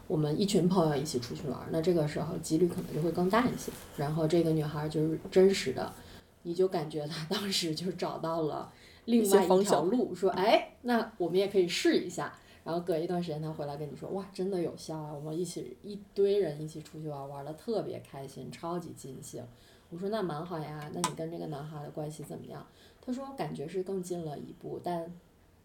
[0.08, 1.60] 我们一群朋友一起出去玩。
[1.70, 3.72] 那这个时候几率可能就会更大一些。
[3.98, 5.94] 然后这个女孩就是真实的，
[6.42, 8.72] 你就感觉她当时就找到了
[9.06, 12.34] 另外一条路，说哎，那我们也可以试一下。
[12.64, 15.12] 然后隔一段时间，他回来跟你说，哇，真的有效啊！
[15.14, 19.44] 我们一起一堆人一起出去玩，玩的特别开心，超级尽兴。
[19.90, 22.66] 我说那蛮好呀，那你跟这个男孩的关系怎么样？
[23.02, 25.12] 他说感觉是更近了一步，但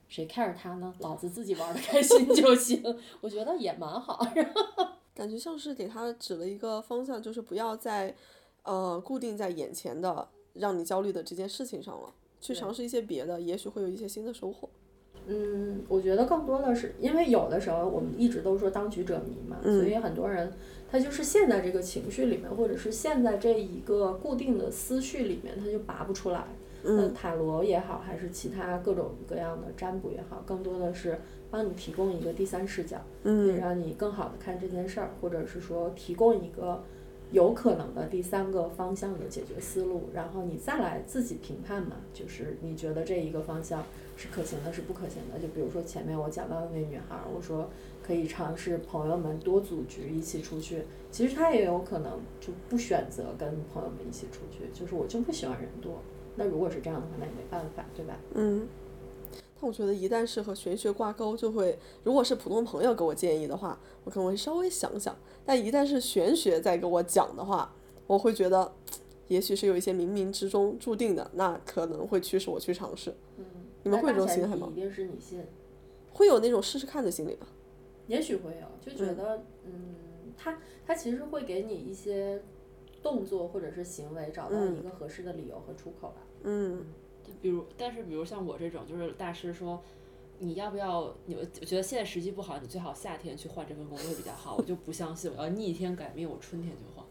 [0.09, 0.95] 谁 care 他呢？
[1.01, 2.83] 老子自己玩的开心就行。
[3.21, 4.27] 我觉得也蛮好。
[5.15, 8.15] 感觉像是给他指了一个方向，就是不要再，
[8.63, 14.69] 呃，固定在眼前的让你焦虑的这件事情上了，去尝试一些别的，也许会有一些新的收获。
[15.27, 20.53] 嗯，我觉得更多的是，因为有的时候我们一直都说当局者迷嘛，所以很多人
[20.91, 26.45] 他就是陷在这个情绪里面，或者是陷在这一个固定的思绪里面，他就拔不出来。
[26.89, 31.19] 嗯，塔罗也好，还是其他各种各样的占卜也好，更多的是
[31.51, 36.81] 帮你提供一个第三视角，可以让你更好的看这件事儿，或者是说提供一个
[37.33, 43.83] 有可能的第三个方向的解决思路，然后你再来自己评判嘛，就是你觉得这一个方向
[44.17, 45.39] 是可行的，是不可行的。
[45.39, 47.69] 就比如说前面我讲到的那女孩儿，我说
[48.03, 56.01] 可以尝试朋友们多组局一起出去，其实她也有可能就不选择跟朋友们一起出去，就是我就不喜欢人多。
[56.35, 58.17] 那如果是这样的话，那也没办法，对吧？
[58.35, 58.67] 嗯，
[59.33, 67.73] 但我觉得一旦是和玄学挂钩，就会如果是普通朋友给我建议的话，我可能会稍微想想；但一旦是玄学在给我讲的话，
[68.07, 68.71] 我会觉得，
[69.29, 73.15] 也许是有一些冥冥之中注定的，那可能会驱使我去尝试。
[73.39, 73.45] 嗯，
[73.87, 75.45] 你们会有这种那大前心态吗提一定是你信，
[76.13, 77.47] 会有那种试试看的心理吧？
[78.09, 79.95] 也许会有，就觉得嗯，
[80.37, 82.43] 他他其实会给你一些
[83.01, 86.17] 动作或者是行为找到一个合适的理由和出口吧。
[86.43, 86.85] 嗯
[87.23, 89.81] 就比如，但是比如像我这种，就是大师说，
[90.41, 91.15] 你要不要？
[91.27, 94.57] 你我觉得现在时机不好，你最好夏天去换这份工作会比较好。
[94.57, 97.07] 我就不相信，我要逆天改命，我春天就换。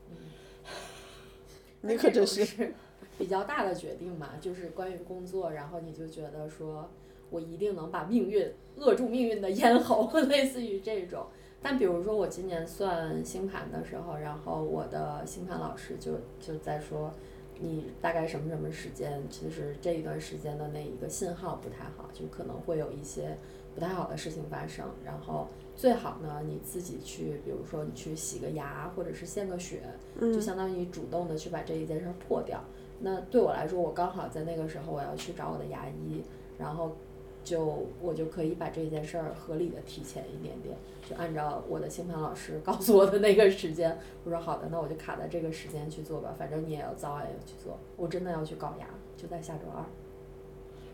[1.81, 2.73] 你可真是。
[3.05, 6.89] 是比较大的决定嘛，就是关于工作，然后你就觉得说
[7.29, 11.27] 我一定能把命运扼住命运的咽喉， 类似于这种。
[11.61, 17.11] 但比如说我今年算星盘的时候，然后我的星盘老师就就在说，
[17.59, 23.35] 你大概什么什么时间，其实这一段时间的那一个信号不太好，就可能会有一些
[23.73, 24.85] 不太好的事情发生。
[25.03, 29.81] 然后最好呢，你自己去，比如说你去洗个牙，或者是献个血，
[30.19, 32.63] 就相当于你主动的去把这一件事儿破掉。
[32.99, 36.23] 那对我来说，我刚好在那个时候我要去找我的牙医，
[36.57, 36.95] 然后
[37.43, 40.77] 就我就可以把这件事儿合理的提前一点点，
[41.07, 49.83] 就按照我的星盘老师 告诉我的那个时间，我说好的，那我就卡在这个时间去做吧，反正你也要早晚要去做，我真的要去搞牙，就在下周二。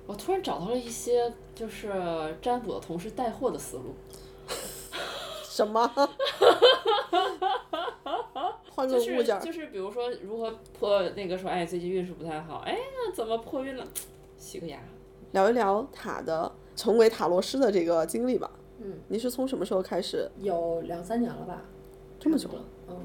[0.07, 3.93] 我突然找到了一些就是占卜的同事带货的思路，
[5.45, 5.89] 什么？
[8.81, 9.39] 换个就是物件儿。
[9.39, 13.85] 就是比如说如何破那个说，哎，最近运势不太好，哎，那怎么破运了？
[14.37, 14.79] 洗个牙。
[15.31, 18.51] 聊一聊塔的成为塔罗师的这个经历吧。
[18.79, 20.29] 嗯，你是从什么时候开始？
[20.39, 21.61] 有两三年了吧？
[22.19, 22.65] 这么久了。
[22.89, 22.95] 嗯，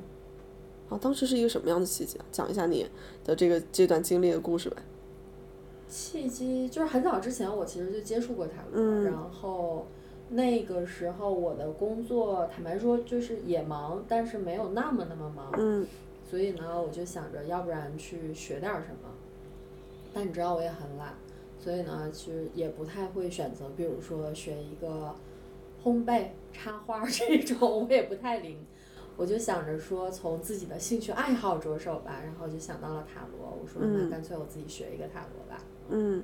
[0.89, 2.25] 啊，当时是一个什么样的契机啊？
[2.33, 2.89] 讲一下你
[3.23, 4.77] 的这个这段经历的故事呗。
[5.89, 9.87] 契机就是很早之前我其实就接触过塔罗，嗯然后
[10.29, 15.87] 那个时候我的工作坦白说就是也忙，但是没有那么那么忙，嗯
[16.29, 19.09] 所以呢我就想着要不然去学点儿什么，
[20.13, 21.15] 但你知道我也很懒，
[21.61, 25.15] 所以呢其实也不太会选择，比如说学一个
[25.85, 28.59] 烘焙、插花 这种，我也不太灵。
[29.19, 35.63] 我就想着说从自己的兴趣爱好着手吧，然后就想到了塔罗，我说那嗯干脆我自己学一个塔罗吧。
[35.89, 36.23] 嗯，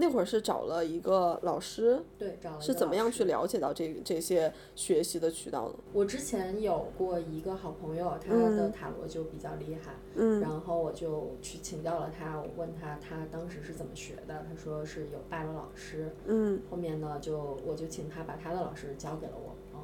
[0.00, 5.74] 那会儿是找了一个老师，对，找了是怎么样去了解到这这些学习的渠道的？
[5.92, 19.80] 我之前有过一个好朋友，他的塔罗就比较厉害，嗯然后我就去请教了他，我问他他当时是怎么学的，他说是有拜了老师，嗯，后面呢就我就请他把他的老师交给了我，嗯，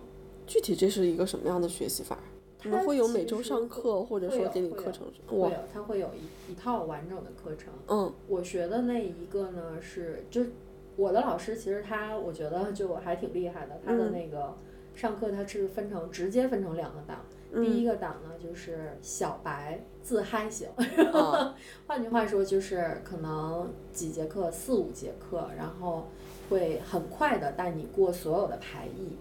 [0.46, 2.18] 具体这是一个什么样的学习法？
[2.66, 5.06] 你们他会有每周上课，或者说给你有会有课程？
[5.38, 10.42] 哇，会有他会有一一套完整的课程，嗯我学的那一个呢是，就
[10.96, 14.54] 我的老师其实他我觉得就还挺厉害的，他的嗯那个
[14.94, 17.18] 上课他是分成直接分成两个档，
[17.54, 20.68] 第一嗯个档呢就是小白自嗨型，
[21.12, 21.54] 啊
[21.86, 26.08] 换句话说就是可能几节课四五节课，然后
[26.50, 29.16] 会很快的带你过所有的排异，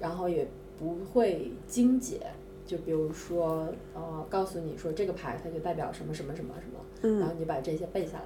[0.00, 2.20] 然后也不会精简。
[2.68, 8.24] 就比如说，呃，告诉你说这个牌它就代表什么什么什么什么，然嗯后你把这些背下来，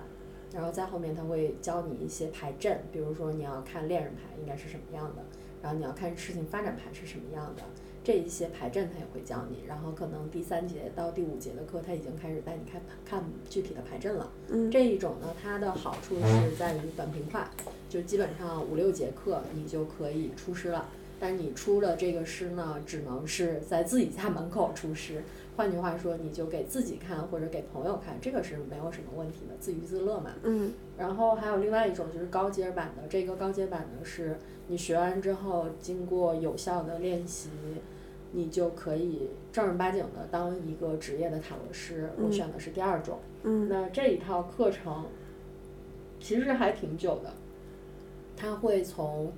[0.53, 5.23] 然后在后面他会教你一些牌阵，比如说你要看恋人牌应该是什么样的，
[5.63, 7.63] 然后你要看事情发展牌是什么样的，
[8.03, 14.29] 这一些牌阵他也会教你，然后可能第三节到第五节的课他已经开始带你看看具体的牌阵了。
[14.49, 17.49] 嗯这一种呢，它的好处是在于短平快，
[17.89, 20.89] 就基本上五六节课你就可以出师了。
[21.23, 25.23] 但你出了这个诗呢，只能是在自己家门口出诗。
[25.57, 30.33] 换句话说，你就给自己看或者给朋友看，这个是没有什么问题的，自娱自乐嘛。
[30.43, 37.51] 嗯然后还有另外一种就是高阶版的，这个高阶版呢是你学完之后，经过有效的练习，
[38.33, 42.11] 你就可以正儿八经的当一个职业的塔罗师。
[42.19, 43.21] 我嗯选的是第二种。
[43.45, 45.07] 嗯那这一套课程
[46.19, 47.33] 其实还挺久的，
[48.37, 49.33] 它会从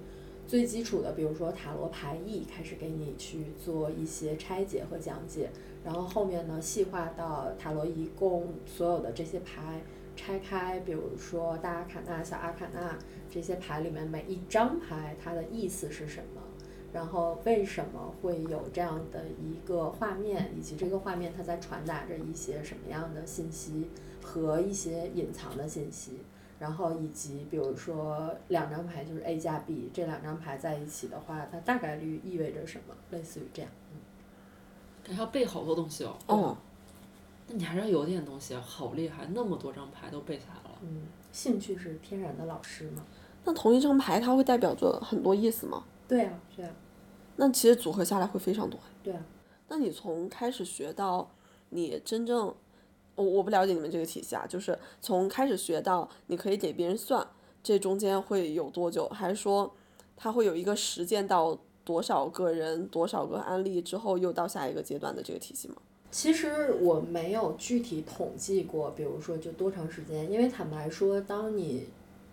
[0.47, 5.51] 最基础的，比如说塔罗牌意开始给你去做一些拆解和讲解，
[5.85, 9.83] 然后后面呢细化到塔罗一共所有的这些牌
[10.15, 12.99] 拆开，比如说大阿卡纳、小阿卡纳
[13.31, 16.43] 这些牌里面每一张牌它的意思是什么，
[16.93, 23.89] 然后为什么会有这样的一个画面，以及这个画面它在传达着一些什么样的信息
[24.23, 26.19] 和一些隐藏的信息，
[26.65, 32.95] 然后以及比如说两张牌就是 A 加 B，这两张牌在一起的话，它大概率意味着什么？
[33.11, 33.71] 类似于这样。
[33.93, 33.99] 嗯
[35.07, 36.17] 还要背好多东西哦。
[36.27, 36.57] 哦，
[37.47, 40.79] 那你还是要有点东西啊，好厉害，那么多张牌都背下来了。
[40.81, 43.05] 嗯，兴趣是天然的老师嘛？
[43.45, 45.85] 那同一张牌它会代表着很多意思吗？
[46.09, 46.73] 对啊，对啊，
[47.37, 48.81] 那其实组合下来会非常多。
[49.03, 49.23] 对啊。
[49.69, 51.31] 那你从开始学到
[51.69, 52.55] 你真正，
[53.17, 57.27] 我我不了解你们这个体系啊，就是从开始学到你可以给别人算，
[57.63, 59.09] 这中间会有多久？
[59.09, 59.73] 还是说
[60.17, 65.77] 它会有一个实践到多少个人、多少个案例之后，又到下一个阶段的这个体系吗？
[66.11, 71.89] 其实我没有具体统计过，比如说就多长时间，因为坦白说，当你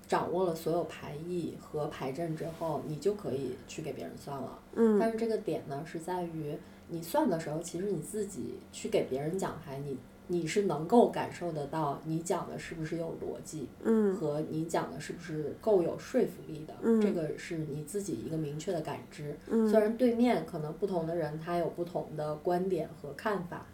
[0.07, 4.59] 掌握了所有牌意和排阵之后，你就可以去给别人算了。
[4.75, 6.55] 嗯但是这个点呢，是在于
[6.89, 9.97] 你算的时候，其实你自己去给别人讲牌，你
[10.31, 19.35] 你是能够感受得到你讲的是不是有逻辑，嗯和你讲的是不是够有说服力的，嗯这个是你自己一个明确的感知。
[19.49, 23.65] 嗯虽然对面可能不同的人他有不同的观点和看法，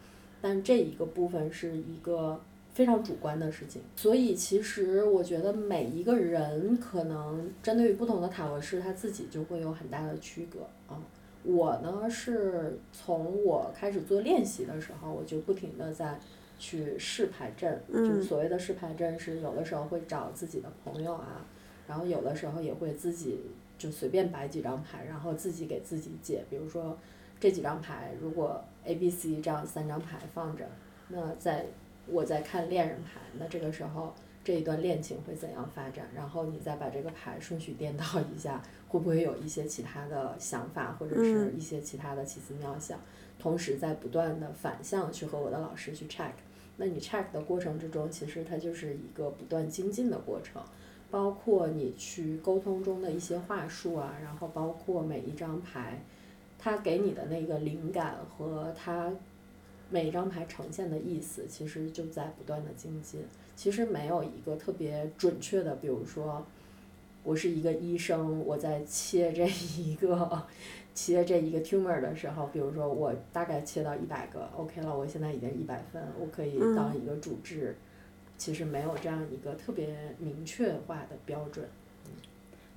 [0.41, 2.41] 但这一个部分是一个
[2.73, 3.83] 非常主观的事情。
[3.95, 10.99] 所以其实我觉得每一个人可能针对于不同的塔罗师，他自己就会有很大的区隔啊。
[11.43, 16.19] 我呢是从我开始做练习的时候，我就不停的在
[16.59, 21.45] 去试牌阵，就是嗯所谓的试牌阵是有的时候会找自己的朋友啊，
[21.87, 23.39] 然后有的时候也会自己
[23.77, 26.43] 就随便摆几张牌，然后自己给自己解。
[26.49, 26.97] 比如说
[27.39, 30.67] 这几张牌，如果 A、B、C 这样三张牌放着，
[31.09, 31.65] 那在
[32.07, 36.07] 我在看恋人牌，那这个时候这一段恋情会怎样发展？
[36.15, 42.99] 然后你再把这个牌顺序颠倒一下，会不会有一些其他的想法，或者是一些其他的奇思妙想？
[43.39, 46.31] 同时在不断的反向去和我的老师去 check。
[46.77, 50.61] 那你 check 的过程之中，其实它就是一个不断精进的过程。
[51.09, 56.03] 包括你去沟通中的一些话术啊，然后包括每一张牌，
[56.59, 59.09] 它给你的那个灵感和它
[59.89, 63.21] 每一张牌呈现的意思，其实就在不断的精进。
[63.55, 66.45] 其实没有一个特别准确的，比如说，
[67.27, 70.47] 我是一个医生，我在切这一个
[70.95, 77.75] 切这一个 tumor 的时候，比如说我大概切到一百个，OK 了，我现在已经一百分，我可以当一个主治。
[78.37, 81.67] 其实没有这样一个特别明确化的标准。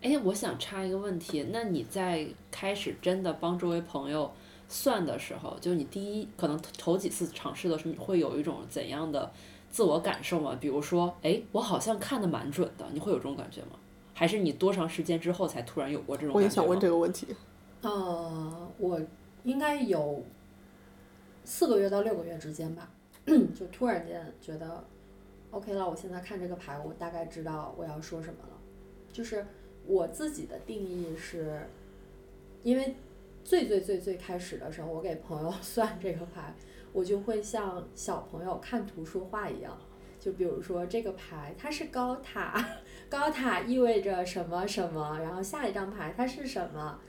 [0.03, 4.33] 哎，我想插一个问题，那你在开始真的帮周围朋友
[4.69, 9.31] 算的时候，就你第一可能头几次尝试的时候，你会有一种怎样的
[9.71, 10.59] 自我感受吗？
[10.61, 13.79] 比如说，哎，我好像看的蛮准的，你会有这种感觉吗？
[14.21, 16.37] 还是你多长时间之后才突然有过这种感觉？
[16.37, 17.27] 我也想问这个问题。
[17.81, 19.01] 呃，我
[19.45, 20.23] 应该有
[21.43, 22.91] 四个月到六个月之间吧，
[23.25, 24.85] 就突然间觉得
[25.51, 28.59] OK 了，我现在看这个牌，我大概知道我要说什么了。
[29.11, 29.47] 就是
[29.87, 31.67] 我自己的定义是，
[32.63, 32.97] 因为
[33.43, 36.55] 最最最最开始的时候，我给朋友 算这个牌，
[36.93, 39.79] 我就会像小朋友看图说话一样。
[40.21, 42.63] 就比如说这个牌，它是高塔，
[43.11, 47.01] 高塔意味着什么什么，然后下一张牌它是什么，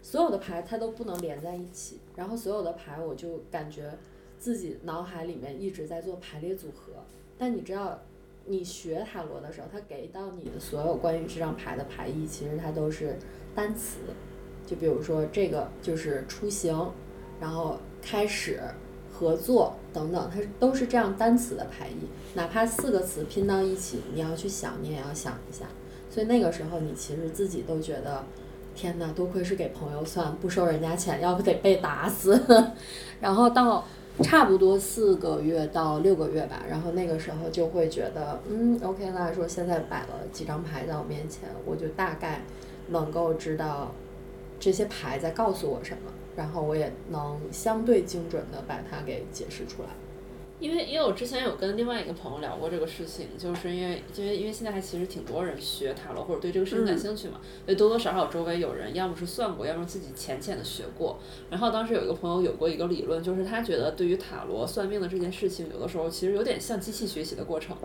[0.00, 3.92] 所有的牌它都不能连在一起，然后所有的牌我就感觉
[4.38, 6.92] 自己脑海里面一直在做排列组合。
[7.36, 7.98] 但你知道，
[8.46, 13.16] 你学塔罗的时候，它给到你的所有关于这张牌的牌意，其实它都是
[13.52, 13.98] 单词。
[14.64, 16.92] 就比如说这个就是出行，
[17.40, 18.60] 然后开始。
[19.20, 25.66] 合作等等，它都是这样单词的排异，哪怕四个词拼到一起，你要去想，你也要想一下。
[26.08, 28.24] 所以那个时候，你其实自己都觉得，
[28.74, 32.42] 天哪，多亏是给朋友算，不收人家钱，要不得被打死。
[33.20, 33.84] 然后到
[34.22, 42.42] 差不多四个月到六个月吧，然后那个时候就会觉得，嗯，OK 啦，说现在摆了几张牌在我面前，我就大概
[42.88, 43.92] 能够知道
[44.58, 46.10] 这些牌在告诉我什么。
[46.40, 49.90] 然后我也能相对精准的把它给解释出来。
[50.58, 61.18] 因为因为我之前有跟另外一个朋友聊过这个事情，就是因为因为因为现在还其实挺多人学塔罗或者对这个事情感兴趣嘛，所以多多少少周围有人要么是算过，要么自己浅浅的学过。
[61.50, 67.76] 然后当时有一个朋友有过一个理论，就是他觉得对于塔罗算命的这件事情，有的时候其实有点像机器学习的过程，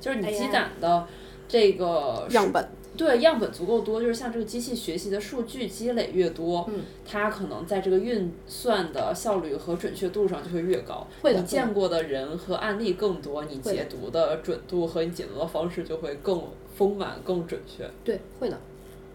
[0.00, 1.06] 就是你积攒的
[1.48, 2.68] 这个样本。
[2.96, 11.06] 对样本足够多，就是像这个机器学习的数据积累越多，嗯，它可能在这个运算的效率和准确度上就会越高。
[11.22, 16.42] 会的你见过的人和案例更多，你解读的准度和你解读的方式就会更
[16.76, 17.88] 丰满、更准确。
[18.04, 18.58] 对，会的，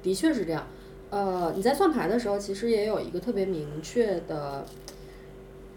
[0.04, 0.68] 的确是这样。
[1.10, 4.66] 呃，你在算牌的时候，其实也有一个特别明确的，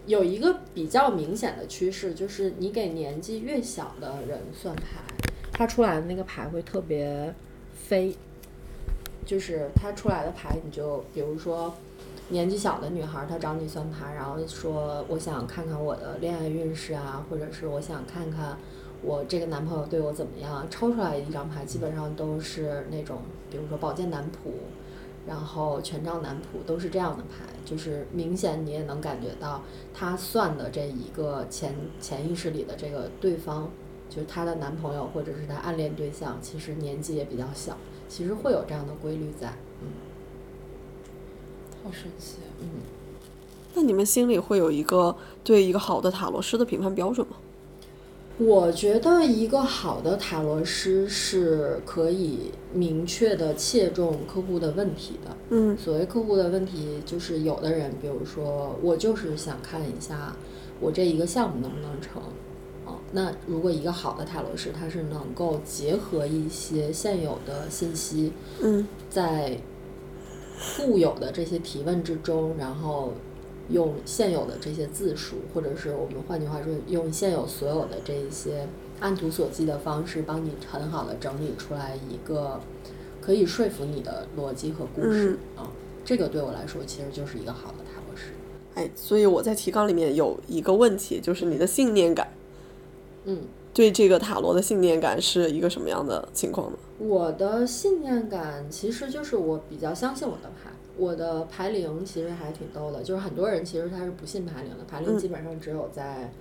[0.05, 5.01] 有一个比较明显的趋势，就是你给年纪越小的人算牌，
[5.51, 7.33] 他出来的那个牌会特别
[7.87, 8.15] 飞，
[9.25, 11.73] 就是他出来的牌，你就比如说
[12.29, 18.57] 年纪小的女孩，她找你算牌，然后说我想看看我的恋爱运势啊，或者是我想看看
[19.01, 23.19] 我这个男朋友对我怎么样，抽出来一张牌基本上都是那种，
[23.51, 24.51] 比如说宝剑男仆。
[25.25, 29.63] 然后权杖男仆都是这样的牌，就是明显你也能感觉到
[29.93, 33.71] 他算的这一个潜潜意识里的这个对方，
[34.13, 39.47] 就是她的男朋友或者是她暗恋对象，其实年纪也比较小，其实会有这样的规律在，
[39.81, 39.87] 嗯，
[41.83, 42.35] 好神奇。
[42.61, 42.67] 嗯，
[43.73, 47.37] 那你们心里会有一个对一个好的塔罗师的评判标准吗？
[48.39, 55.37] 我觉得一个好的塔罗师是可以明确的切中客户的问题的。
[55.49, 60.35] 嗯所谓客户的问题，就是有的人，比如说我就是想看一下
[60.79, 62.21] 我这一个项目能不能成。
[62.85, 68.87] 哦，那如果一个好的塔罗师，他是能够结合一些现有的信息，嗯。
[69.09, 69.57] 在
[70.77, 73.13] 固有的这些提问之中，然后
[73.69, 78.67] 用现有的这些字数，或者是我们换句话说，用现有所有的这一些
[78.99, 82.59] 按图索骥的方式，帮你很好的整理出来一个
[83.21, 85.69] 可以说服你的逻辑和故事啊、
[86.03, 88.33] 这个对我来说，其实就是一个好的塔罗师。
[88.75, 92.27] 哎，所以我在提纲里面有一个问题，就是你的信念感，
[93.25, 93.41] 嗯，
[93.73, 96.77] 对这个塔罗的信念感是一个什么样的情况呢？
[96.99, 106.31] 我的信念感其实就是我比较相信我的牌，我的牌灵其实还挺逗的，就是很多人其实他是不信牌灵的，牌灵嗯基本上只有在、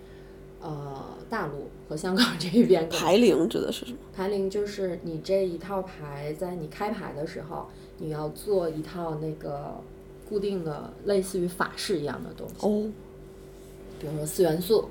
[0.60, 3.98] 呃大陆和香港这一边 牌灵指的是什么？
[4.14, 7.66] 牌灵就是你这一套牌，在你开牌的时候，
[7.98, 9.80] 你要做一套那个
[10.28, 12.90] 固定的类似于法式一样的东西，哦，
[13.98, 14.88] 比如说四元素。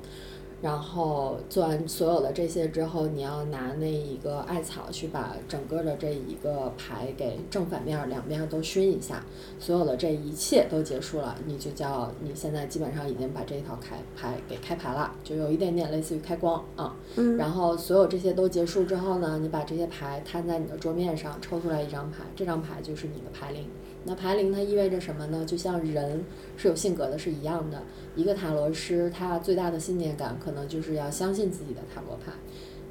[0.61, 9.23] 然后做完所有的这些之后，你要拿那一个艾草去把整个的这一个牌给正反面儿两边都熏一下，
[9.59, 16.95] 所有的这一切都结束了，你就叫你现在基本上已经把这一套开牌给开牌了，就有一点点类似于开光啊。
[17.15, 23.65] 嗯然后所有这些都结束之后呢，你把这些牌摊在你的桌面上，抽出来一张牌，这张牌就是你的牌灵。
[24.03, 25.45] 那牌灵它意味着什么呢？
[25.45, 26.23] 就像人
[26.57, 27.83] 是有性格的是一样的。
[28.15, 32.31] 一个塔罗师他最大的信念感可能就是要相信自己的塔罗牌。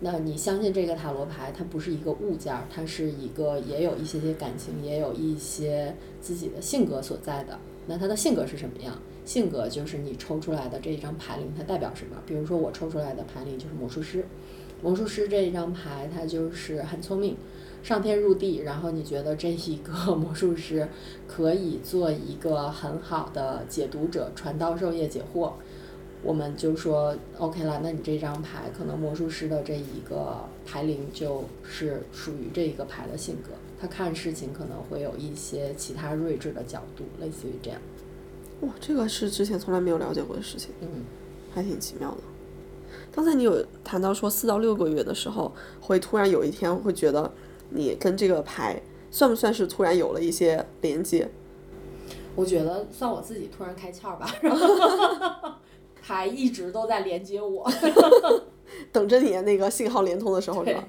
[0.02, 7.58] 那你相信这个塔罗牌，它不是一个物件儿，它是一个也有一些些感情，也有一些自己的性格所在的。
[7.86, 8.96] 那他的性格是什么样？
[9.26, 12.16] 性格就是你抽出来的这一张牌灵，它代表什么？
[12.24, 14.24] 比如说我抽出来的牌灵就是魔术师，
[14.80, 17.36] 魔术师这一张牌，它就是很聪明，
[17.82, 20.88] 上天入地，然后你觉得这一个 魔术师
[21.26, 25.52] 可以做一个很好的解读者，传道授业解惑。
[26.22, 37.80] 我们就说 OK 了，那你这张牌可能魔术师的这一个牌灵就是属于这一个牌的性格，他看事情可能会有一些其他睿智的角度，类似于这样。
[38.60, 40.88] 哇，这个是之前从来没有了解过的事情，嗯，
[41.54, 42.18] 还挺奇妙的。
[43.10, 45.50] 刚才你有谈到说四到六个月的时候，
[45.80, 47.32] 会突然有一天会觉得
[47.70, 51.28] 你跟这个牌算不算是突然有了一些连接？
[52.36, 54.30] 我觉得算我自己突然开窍吧，
[56.00, 57.68] 牌一直都在连接我。
[58.92, 60.84] 等着你那个信号连通的时候是吧？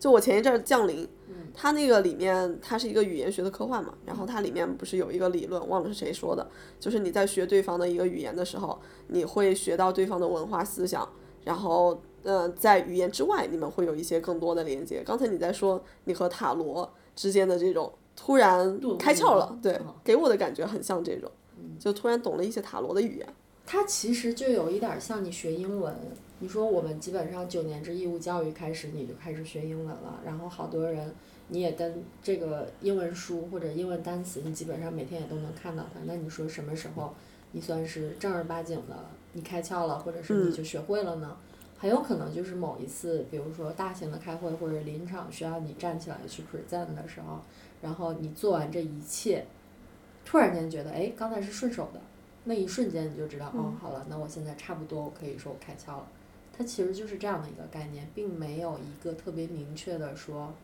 [0.00, 6.50] 就我前一阵儿降临，嗯它那个里面它是一个语言学的科幻嘛，然后它里面不是有一个理论，忘了是谁说的，
[6.80, 11.08] 就是你在学对方的一个语言的时候，你会学到对方的文化思想，
[11.44, 15.02] 然后呃，在语言之外，你们会有一些更多的连接。
[15.04, 21.30] 刚才你在说你和塔罗之间的这种突然开窍了，对嗯，给我的感觉很像这种，
[21.78, 23.26] 就突然懂了一些塔罗的语言。
[23.66, 25.94] 它其实就有一点儿像你学英文。
[26.42, 31.14] 你说我们基本上九年制义务教育开始你就开始学英文了，然后好多人
[31.48, 36.00] 你也跟这个英文书或者英文单词，你基本上每天也都能看到它。
[36.06, 37.14] 那你说什么时候
[37.52, 39.04] 你算是正儿八经的
[39.34, 41.36] 你开窍了，或者是你就学会了呢？
[41.80, 47.40] 很有可能就是某一次，比如说大型的开会或者临场需要你站起来去 present 的时候，
[47.80, 49.46] 然后你做完这一切，
[50.22, 52.00] 突然间觉得哎，刚才是顺手的，
[52.44, 56.06] 那一瞬间你就知道，哦，好了，那我现在差不多，我可以说我开窍了。
[56.52, 60.54] 它其实就是这样的一个概念，并没有一个特别明确的说，好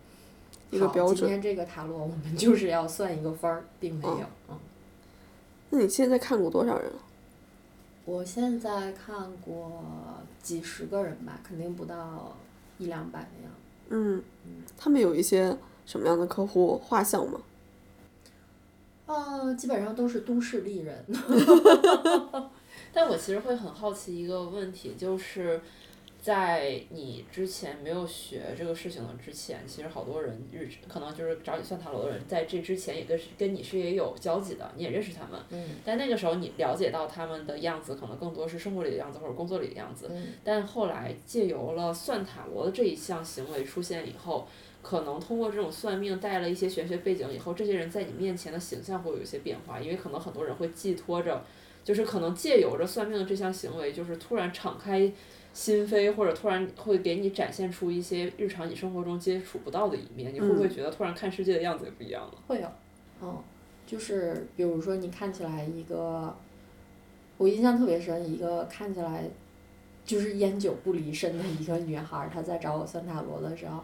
[0.71, 4.27] 一个标准今天这个塔罗我们就是要算一个分儿，并没有。
[4.51, 4.59] 嗯，
[5.71, 6.99] 那你现在看过多少人了？
[8.05, 9.83] 我现在看过
[10.47, 12.36] 几十个人吧，肯定不到
[12.78, 13.53] 一两百那样。
[13.88, 14.22] 嗯，
[14.78, 17.40] 他们有一些什么样的客户画像吗？
[19.07, 21.05] 啊，基本上都是都市丽人。
[22.94, 25.61] 但我其实会很好奇一个问题，就是
[26.27, 35.41] 在你之前没有学这个事情的之前，其实好多人日可能就是找你算塔罗的人，在这之前也跟跟你是也有交集的，你也认识他们。
[35.51, 40.09] 嗯但那个时候你了解到他们的样子，可能更多是生活里的样子或者工作里的样子。
[40.11, 44.49] 嗯但后来借由了算塔罗的这一项行为出现以后，
[44.83, 51.45] 可能通过这种算命带了一些玄学背景以后，这些人在你面前的形象会有一些变化，因为可能很多人会寄托着，
[51.85, 55.09] 就是可能借由着算命的这项行为，就是突然敞开
[55.57, 62.35] 心扉，或者突然会给你展现出一些日常你生活中接触不到的一面，你会不会觉得突然看世界的样子也不一样了？
[62.47, 62.69] 会有，
[63.23, 63.43] 嗯，
[63.87, 66.37] 就是比如说你看起来一个，
[67.39, 69.25] 我印象特别深，一个看起来
[70.05, 73.83] 就是烟酒不离身的一个女孩儿，她在找我算塔罗的时候，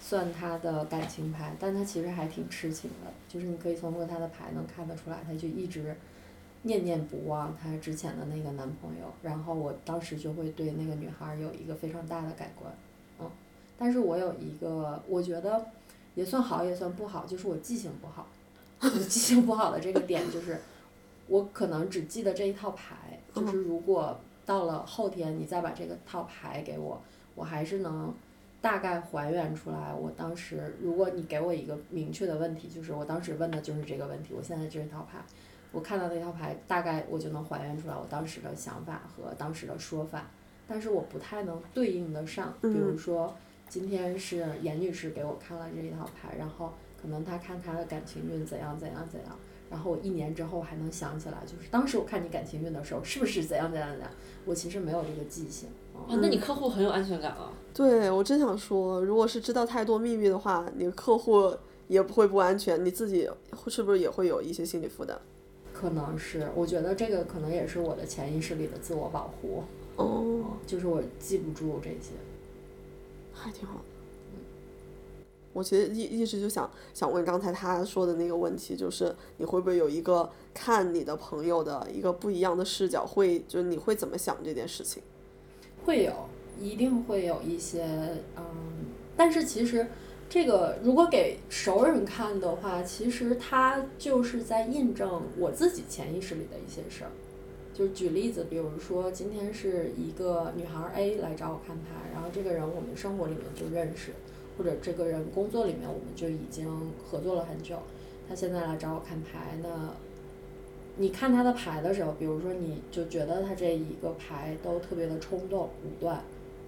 [0.00, 5.96] 算她的感情牌，但她其实还挺痴情的，就是你可以通过她的牌能看得出来，她就一直
[6.64, 12.70] 念念不忘她之前的那个男朋友，然后我当时就会对那个女孩儿有一个非常大的改观，
[13.20, 13.30] 嗯，
[13.78, 15.64] 但是我有一个我觉得
[16.14, 18.26] 也算好也算不好，就是我记性不好。
[18.82, 20.60] 我记性不好的这个点就是，
[21.26, 27.00] 我可能只记得这一套牌，就是如果到了后天你再把这个套牌给我，
[27.34, 28.12] 我还是能
[28.60, 29.94] 大概还原出来。
[29.94, 35.18] 我当时如果你给我一个明确的问题，就是我当时问的就是这个问题，我现在这套牌，
[35.74, 40.30] 我看到那套牌，大概我就能还原出来我当时的想法和当时的说法，
[40.68, 43.34] 但是我不太能对应得上，比如说
[43.68, 46.72] 今天是严女士给我看了这一套牌，然后。
[47.04, 54.10] 可能她看她的感情运怎样怎样怎样，然后我一年之后还能想起来，就是当时我看你感情运的时候，是不是怎样怎样怎样？
[54.46, 55.68] 我其实没有这个记性。
[55.92, 57.52] 哦，那你客户很有安全感啊。
[57.74, 61.54] 对我真想说，如果是知道太多秘密的话，你的客户
[61.88, 63.28] 也不会不安全，你自己
[63.68, 65.14] 是不是也会有一些心理负担？
[65.74, 69.64] 可能是，我觉得这个可能也是我的潜意识里的自我保护。
[69.96, 72.12] 哦，就是我记不住这些。
[73.34, 73.80] 还挺好的。
[75.52, 83.06] 我其实一一直就想想问刚才他说的那个问题，就是你会不会有一个看你的朋友的一个不一样的视角？
[83.06, 85.02] 会就是你会怎么想这件事情？
[85.84, 86.12] 会有，
[86.60, 87.84] 一定会有一些
[88.36, 88.44] 嗯，
[89.16, 89.86] 但是其实
[90.28, 97.10] 这个如果给熟人看的话，其实他就是在印证我自己潜意识里的一些事儿。
[97.72, 104.12] 就举例子，比如说今天是一个女孩 A 来找我看牌，然后这个人我们生活里面就认识。
[104.56, 106.70] 或者这个人工作里面我们就已经
[107.04, 107.76] 合作了很久，
[108.28, 109.90] 他现在来找我看牌，那
[110.96, 116.22] 你看他的牌的时候，比如说你就觉得他这一个牌都特别的冲动武断，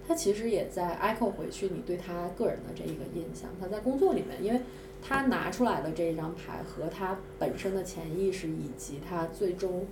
[0.07, 3.49] 他其实也在 echo 回去你对他个人的这一个印象。
[3.59, 4.61] 他在工作里面，因为
[5.01, 9.85] 他拿出来的这一张牌和他本身的潜意识以及他最终。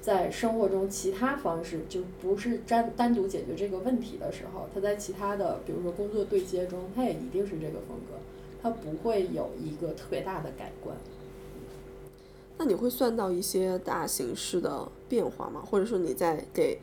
[0.00, 8.18] 在生活中，其他方式就不是单单独解决这个问题的时候，他在其他的，比如说工作对接中，他也一定是这个风格，
[8.62, 10.94] 他不会有一个特别大的改观。
[12.58, 15.64] 那你会算到一些大形势的变化吗？
[15.66, 16.78] 或者说你在给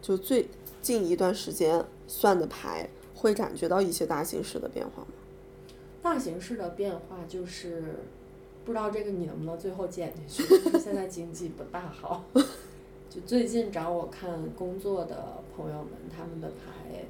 [0.00, 0.46] 就最
[0.84, 5.08] 近一段时间算的牌，会感觉到一些大形势的变化吗？
[6.02, 7.82] 大形势的变化就是。
[8.66, 10.42] 不知道这个你能不能最后剪进去？
[10.78, 12.24] 现在经济不大好，
[13.10, 15.22] 就最近找我看工作的
[15.54, 17.04] 朋友们，他们的牌，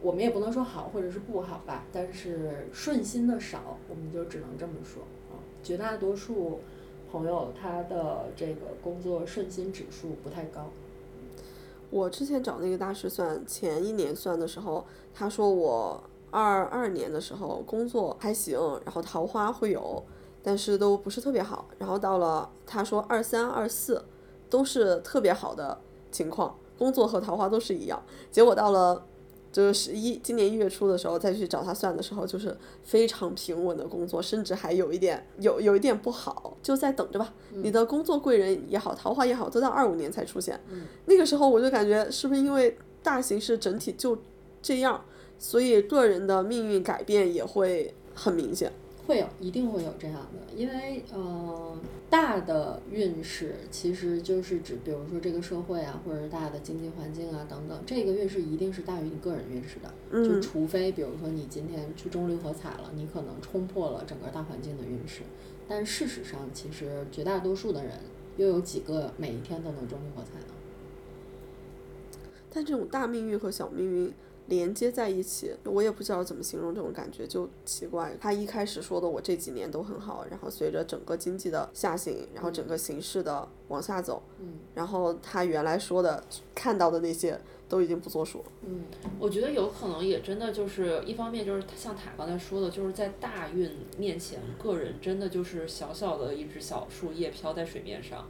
[0.00, 5.42] 我们也不能说好或者是不好吧，但是顺心的少，我们就只能这么说啊。
[5.60, 6.60] 绝大多数
[7.10, 10.70] 朋友他的这个工作顺心指数不太高。
[11.90, 14.84] 我之前找那个大师算，前一年算的时候，
[15.14, 20.02] 他说我二二年的时候工作还行，然后桃花会有。
[20.48, 24.04] 但是都不是特别好，然后到了他说二三二四
[24.48, 25.76] 都是特别好的
[26.12, 28.00] 情况，工作和桃花都是一样。
[28.30, 29.04] 结果到了
[29.56, 37.32] 就是十一今年一月初的时候再去找他算的时候，就是非常平稳的工作，甚至还有一点有有一点不好，就在等着吧。
[37.52, 40.60] 你的工作贵人也好，桃花也好，都到二五年才出现。
[41.06, 44.18] 那个时候我就感觉是不是因为大形势整体就
[44.60, 45.02] 这样，
[45.38, 48.70] 所以个人的命运改变也会很明显。
[49.06, 51.78] 会有，一定会有这样的，因为呃，
[52.10, 59.94] 大的运势其实就是指，比如说这个社会啊，或者是大的经济环境啊等等，这个运势一定是大于你个人运势的。
[60.24, 65.22] 就除非比如说你今天去中六合彩了，你可能冲破了整个大环境的运势，
[65.68, 67.92] 但事实上，其实绝大多数的人
[68.36, 70.54] 又有几个每一天都能中六合彩呢？
[72.52, 74.12] 但这种大命运和小命运
[74.46, 78.16] 连接在一起，我也不知道怎么形容这种感觉，就奇怪。
[78.20, 86.22] 他一开始说的我这几年都很好，然后随着整个经济的下行，然后整个形势的往下走，嗯，然后他原来说的
[86.54, 87.38] 看到的那些
[87.68, 88.44] 都已经不作数了。
[88.66, 88.84] 嗯，
[89.18, 98.26] 我觉得有可能也真的就是一方面就是像塔刚才说的，就是在大运面前，个人真的就是小小的一只小树叶飘在水面上。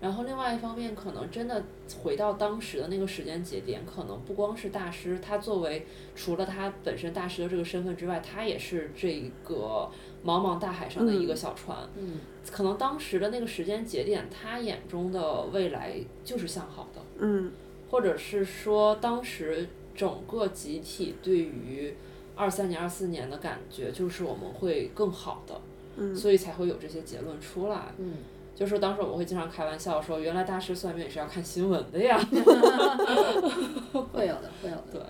[0.00, 1.64] 然后另外一方面，可能真的
[2.02, 9.90] 回到当时的那个时间节点，可能不光是大师，他作为除了他本身大师的这个身份之外，他也是这个
[10.24, 11.78] 茫茫大海上的一个小船。
[11.96, 12.20] 嗯，
[12.52, 17.00] 可能当时的那个时间节点，他眼中的未来就是向好的。
[17.18, 17.50] 嗯
[17.88, 21.94] 或者是说当时整个集体对于
[22.34, 25.60] 二三年、二四年的感觉，就是我们会更好的，
[25.96, 27.94] 嗯所以才会有这些结论出来。
[27.96, 28.14] 嗯，
[28.56, 32.18] 就是当时我们会经常开玩笑说，原来大师算命也是要看新闻的呀。
[34.12, 34.84] 会有的，会有的。
[34.90, 35.00] 对，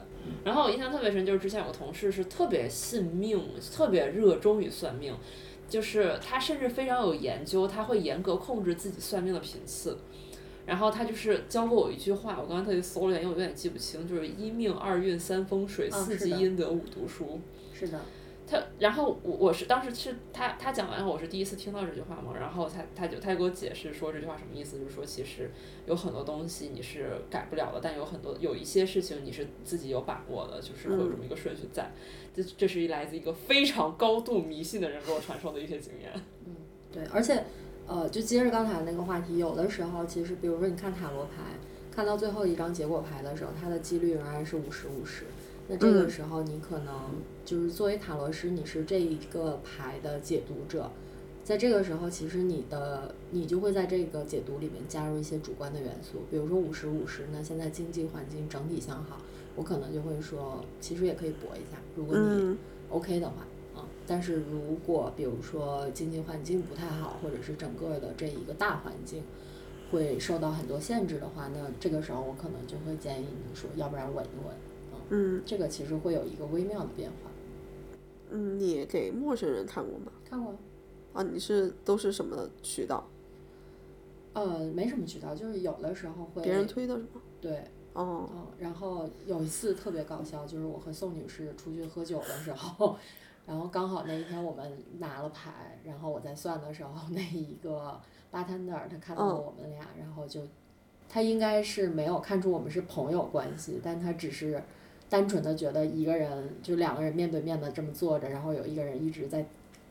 [0.44, 3.40] 然后我印象特别深，就是之前有个同事是特别信命，
[3.72, 5.14] 特别热衷于算命，
[5.68, 9.96] 就是他甚至非常有研究，他会严格控制自己算命的频次。
[10.66, 17.40] 然后他就是教过我一句话，我刚刚特意搜了一下，因为我有点记不清，就是一命二运三风水啊四积阴德五读书。
[17.72, 18.00] 是的，
[18.46, 25.50] 他，然后我我是当时是他他讲完后，我是第一次听到这句话嘛，然后他他就他就给我解释说这句话什么意思，就是说其实
[25.86, 31.90] 有很多东西你是改不了的，但有很多有一些事情你是自己有把握的，就是会有这么一个顺序在。
[32.34, 36.12] 这这是一来自一个非常高度迷信的人给我传授的一些经验。
[36.44, 36.54] 嗯
[36.92, 37.44] 对，而且，
[37.86, 41.42] 呃，就接着刚才那个话题，有的时候其实，比如说你看塔罗牌，
[41.90, 45.24] 看到最后一张结果牌的时候，它的几率仍然是五十五十。
[45.68, 46.10] 那这个嗯。
[46.10, 46.94] 时候，你可能
[47.44, 50.90] 就是作为塔罗师，你是这一个牌的解读者，
[51.44, 59.18] 在这个时候，其实你的你就会在这个解读里面加入一些主观的元素，比如说五十五十，那现在经济环境整体向好，
[59.54, 62.58] 我可能就会说，其实也可以搏一下，如果你嗯。
[62.88, 63.34] OK 的话，
[63.74, 69.24] 啊，但是如果比如说经济环境不太好，或者是整个的这一个大环境
[69.90, 74.54] 会受到很多限制的话，那这个时候我可能就会建议你说，要不然稳一稳，
[75.10, 77.30] 嗯这个其实会有一个微妙的变化。
[78.30, 80.10] 嗯，你给陌生人看过吗？
[80.28, 80.54] 看过，
[81.12, 83.06] 啊，你是都是什么渠道？
[84.32, 87.22] 呃，没什么渠道，就是有的时候会别人推的是吗？
[87.40, 92.96] 对，哦，嗯，然后有一次特别搞笑，就是我和宋女士出去喝酒的时候，
[93.46, 97.98] 然后刚好那一天我们拿了牌，然后我在算的时候，那一个
[98.32, 100.42] bartender 他看到了嗯我们俩，然后就
[101.08, 104.60] 他应该是没有看出我们是朋友关系，但他只是
[105.08, 109.46] 单纯的觉得一个人就两个人面对面的这么坐着，然后有一个人一直在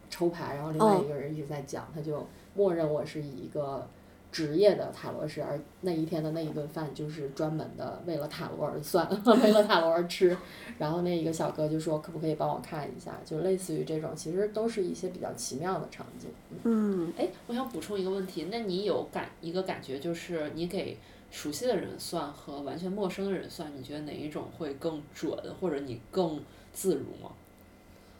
[0.09, 3.87] 抽牌，然后另外嗯一个人一直在讲，他就默认我是一个
[4.31, 9.07] 职业的塔罗师，而那一天的那一顿饭就是专门的为了塔罗而算，
[9.41, 10.35] 为了塔罗而吃。
[10.77, 16.29] 然后那一个小哥就说可不可以帮我看一下，就类似于这种，其实都是一些比较奇妙的场景。
[16.51, 20.97] 嗯嗯，哎，我想补充一个问题，那你有感一个感觉，就是你给
[21.31, 26.41] 熟悉的人算和完全陌生的人算，你觉得哪一种会更准，或者你更
[26.73, 27.31] 自如吗？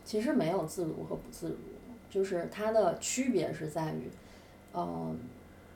[0.03, 1.57] 其实没有自如和不自如，
[2.09, 4.09] 就是它的区别是在于，
[4.73, 5.17] 嗯，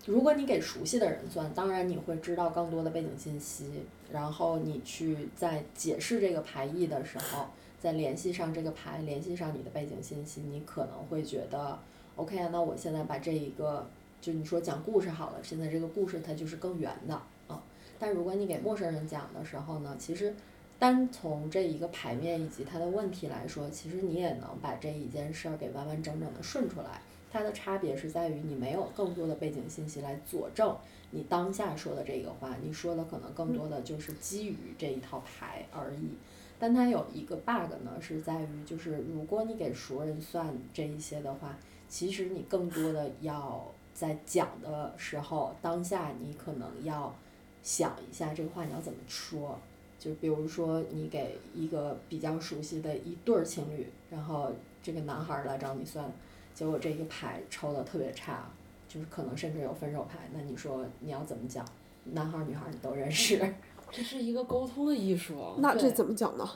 [0.05, 7.47] 如果你给熟悉的人算，当然你会知道更多的背景信息，然后你去在解释这个牌意的时候，
[7.79, 11.79] 再联系上这个牌，联系上你的背景信息，你可能会觉得
[12.15, 13.89] ，OK，那我现在把这一个，
[14.21, 17.13] 就你说讲故事好了，现在这个故事它就是更圆的
[17.47, 17.61] 啊。
[17.97, 20.33] 但如果你给陌生人讲的时候呢，其实
[20.77, 27.01] 单从这一个牌面以及它的问题来说，其实你也能把这一件事儿给完完整整的顺出来。
[27.31, 30.75] 它的差别是在于你没有更多的背景信息来佐证
[31.11, 36.09] 你当下说的这个话，你说的可能更多的就是基于这一套牌而已。
[36.57, 41.55] 但它有一个 bug 呢，是在于就是如果你给熟人算这一些的话，
[41.87, 43.63] 其实你更多的要
[43.99, 47.13] 在讲的时候，当下你可能要
[47.61, 49.59] 想一下这个话你要怎么说。
[49.99, 56.09] 就比如说你给一个比较熟悉的一对儿情侣，然后这个男孩儿来找你算，
[56.53, 58.49] 结果这个牌抽的特别差，
[58.87, 61.65] 就是可能甚至有分手牌，那你说你要怎么讲？
[62.05, 63.37] 男孩儿女孩儿你都认识，
[63.91, 65.55] 这是一个沟通的艺术啊。
[65.57, 66.49] 那这怎么讲呢？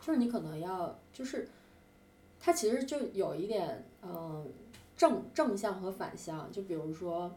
[0.00, 1.48] 就是你可能要就是，
[2.38, 4.46] 他其实就有一点嗯
[5.02, 7.28] 正正向和反向，就比如说，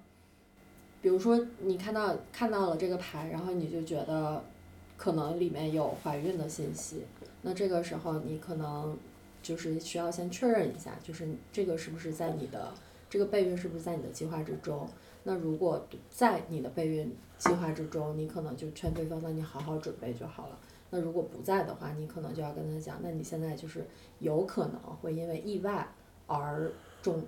[1.02, 4.44] 比如说你看到看到了这个牌，然后你就觉得
[4.96, 7.02] 可能里面有怀孕的信息，
[7.42, 8.96] 那这个时候你可能
[9.42, 12.72] 就是需要先确认一下，就是这个是不是在你的
[13.10, 14.88] 这个备孕是不是在你的计划之中？
[15.24, 20.60] 那如果在你的备孕计划之中，你可能就劝对方，那你好好准备就好了。
[20.92, 23.84] 那如果不在的话，你可能就要跟他讲，那你现在就是
[24.20, 25.88] 有可能会因为意外
[26.28, 27.26] 而中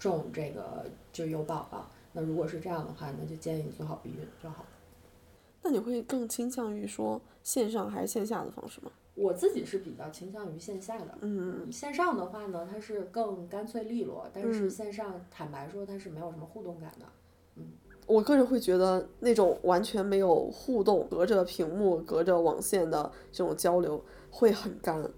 [0.00, 1.88] 中这个就有宝宝。
[2.12, 4.64] 那如果是这样的话，那就建议你做好避孕就好。
[5.62, 8.90] 那你会更倾向于说线上还是线下的方式吗？
[9.14, 17.06] 我自己是比较倾向于线下的，嗯线上的话呢，它是更干脆利落，但是嗯线上坦白说它是没有什么互动感的。
[17.56, 17.64] 嗯
[18.06, 25.08] 我个人会觉得那种完全没有互动、隔着屏幕、隔着网线的这种交流会很干。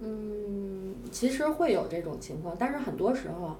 [0.00, 3.56] 嗯，其实会有这种情况，但是很多时候，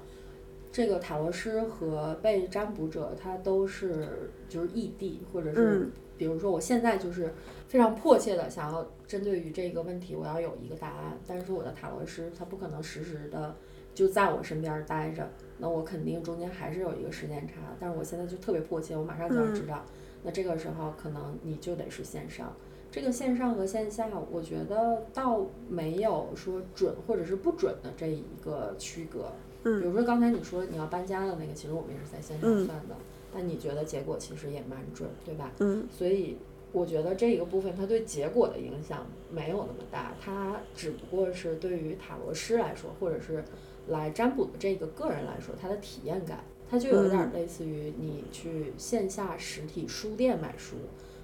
[0.71, 7.33] 这个塔罗师和被占卜者他都是就是异地，或者是嗯比如说我现在就是
[7.69, 13.55] 非常迫切的想要针对于这个问题，我要有一个答案，但是我的塔罗师他不可能实时的
[13.95, 19.85] 就在我身边儿待着，那我肯定中间还是有一个时间差，但是我现在就特别迫切，我马上就要知道，
[20.23, 22.53] 那这个时候可能你就得是线上。
[22.91, 29.31] 这个线上和线下，我觉得倒没有说准或者是不准的这一个区隔。
[29.69, 29.81] 嗯。
[29.81, 32.65] 比如说刚才你说你要搬家的那个，其实我们也是在线上嗯。
[32.67, 32.97] 算的，
[33.33, 35.53] 但你觉得结果其实也蛮准，对吧？
[35.59, 35.87] 嗯。
[35.91, 36.37] 所以
[36.73, 43.43] 我觉得这一个部分它对结果的影响没有那么大，它只不过是对于塔罗师来说，或者是
[43.89, 50.77] 来占卜的这个个人来说，它的体验感，它就有点儿类似于你去线下实体书店买书，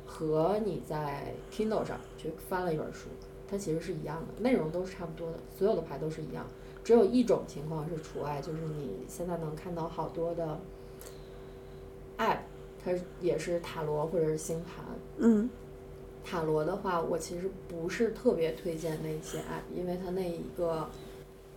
[0.06, 3.08] 和你在 Kindle 上去翻了一本书，
[3.46, 6.46] 它其实是一样的，内容都是差不多的，所有的牌都是一样，
[6.84, 10.60] 只有一种情况是除外，就是你现在能看到好多的
[12.18, 12.38] app，
[12.84, 14.84] 它也是塔罗或者是星盘。
[15.16, 15.48] 嗯
[16.22, 20.88] 塔罗的话，我其实不是特别推荐那些 app，因为它那一个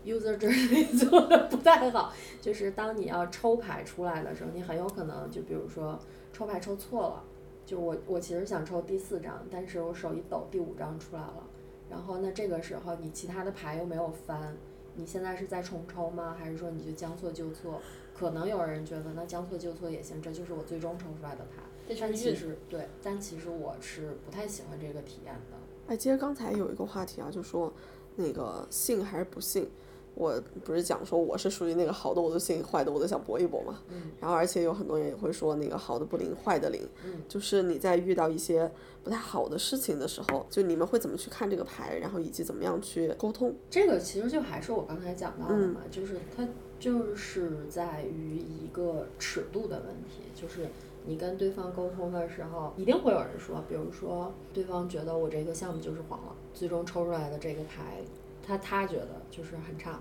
[0.06, 2.14] user journey 做的不太好。
[2.42, 5.98] 就是当你要抽牌出来的时候，你很有可能就比如说
[6.34, 7.24] 抽牌抽错了，
[7.66, 11.44] 就我我其实想抽第四张，但是我手一抖，第五张出来了。
[11.90, 14.58] 然后那这个时候你其他的牌又没有翻，
[14.98, 16.36] 你现在是在重抽吗？
[16.38, 17.80] 还是说你就将错就错？
[18.14, 21.64] 可能有人觉得那将错就错也行，这就是我最终抽出来的牌。
[22.00, 22.36] 但其。
[22.36, 25.58] 实对，但其实我是不太喜欢这个体验的。
[25.88, 27.72] 哎，其实刚才有一个话题啊，就说
[28.16, 29.70] 那个信还是不信。
[30.18, 33.80] 我不是讲说我是属于那个好的我都信，坏的我都想搏一搏嘛。
[33.90, 36.82] 嗯然后而且有很多人也会说那个好的不灵，坏的灵。
[37.06, 38.70] 嗯就是你在遇到一些
[39.04, 43.54] 不太好的事情的时候，就你们会怎么去看这个牌，然后以及怎么样去沟通？
[43.70, 46.48] 这个其实就还是我刚才讲到的嗯嘛，就是它
[46.80, 50.68] 就是在于一个尺度的问题，就是
[51.06, 58.00] 你跟对方沟通的时候，一定会有人说，比如说对方觉得我这个项目就是黄了，最终抽出来的这个牌，
[58.48, 60.00] 他他觉得就是很差，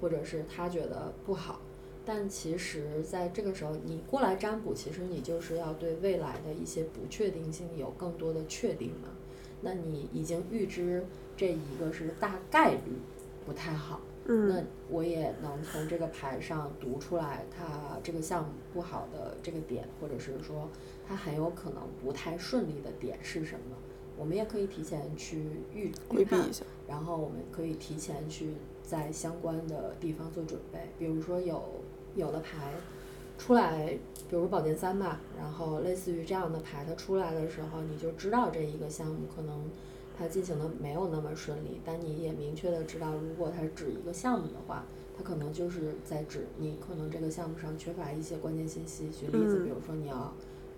[0.00, 1.60] 或者是他觉得不好。
[2.06, 9.08] 但其实，在这个时候，你过来占卜，其实你就是要对未来的一些不确定性有更多的确定嘛。
[9.60, 11.04] 那你已经预知
[11.36, 12.80] 这一个是大概率
[13.44, 20.70] 不太好，那嗯我也能从这个牌上读出来，它这个项目不好的这个点，或者是说
[21.06, 23.76] 它很有可能不太顺利的点是什么。
[24.16, 25.42] 我们也可以提前去
[25.74, 26.64] 预预判规避一，下。
[26.88, 31.62] 然后我们可以提前去在相关的地方做准备，比如说有
[32.16, 32.72] 有的牌
[33.38, 33.86] 出来，
[34.28, 39.70] 比如宝剑三吧，然后类似于这样的牌，它出来的时候，你就知道这一个项目可能
[40.18, 44.84] 它进行的没有那么顺利，但你也明确的知道，如果它指一个项目的话，
[45.16, 49.08] 它可能就是在指你可能这个项目上缺乏一些关键信息。
[49.10, 50.32] 举例子，嗯比如说你要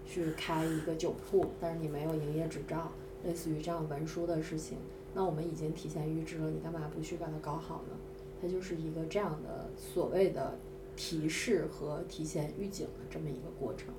[0.04, 2.90] 去开一个酒铺，但是你没有营业执照，
[3.24, 4.76] 类似于这样文书的事情，
[5.14, 7.96] 那我们已经提前预知了，你干嘛不去把它搞好呢？
[8.40, 10.56] 它就是一个这样的所谓的
[10.96, 13.92] 提示和提前预警的这么一个过程。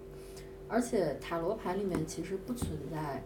[0.68, 3.22] 而且塔罗牌里面其实不存在，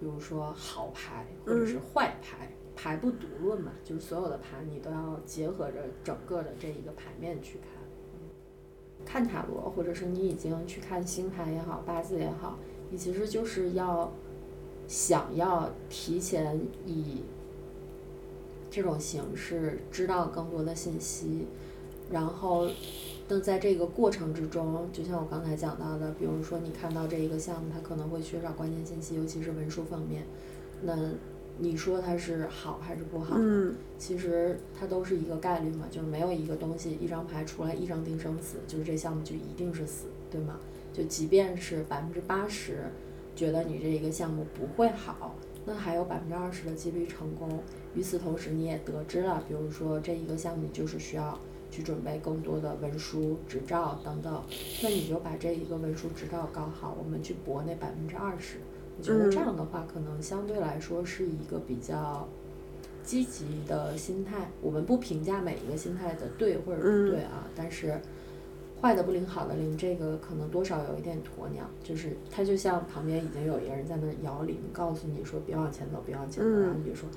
[0.00, 7.68] 比如说好牌或者是坏牌，牌不独论嘛，就是所有的牌你都要结合着整个的这一个牌面去看。
[9.04, 12.58] 看塔罗，或者是你已经去看星盘也好，八字也好，
[12.90, 14.10] 你其实就是要
[14.88, 17.22] 想要提前以
[18.70, 21.46] 这种形式知道更多的信息，
[22.10, 22.68] 然后
[23.28, 30.24] 那在这个过程之中，就像我刚才讲到的，比如说你看到这一个项目，它可能会缺少关键信息，尤其是文书方面，
[30.82, 30.94] 那
[31.58, 33.36] 你说它是好还是不好？
[33.38, 40.60] 嗯其实它都是一个概率嘛，就是没有一个东西一张牌出来一张定生死，就是这项目就一定是死，对吗？
[40.92, 42.90] 就即便是百分之八十
[43.36, 47.60] 觉得你这一个项目不会好，那还有百分之二十的几率成功。
[47.94, 51.38] 与此同时，你也得知了，比如说这一个项目就是需要
[51.70, 54.42] 去准备更多的文书、执照等等，
[54.82, 58.56] 那你就把这一个文书、执照搞好，我们去搏那百分之二十。
[58.98, 62.26] 我觉得这嗯样的话，可能相对来说是一个比较
[63.02, 64.48] 积极的心态。
[64.62, 68.00] 我们不评价每一个心态的对或者不对啊，但是
[68.80, 77.08] 坏的不灵，好的灵，这个可能多少有一点鸵鸟，就是它就像旁边已经有一个人在那摇铃，告诉你说别往前走，别往前走，嗯然后你就说。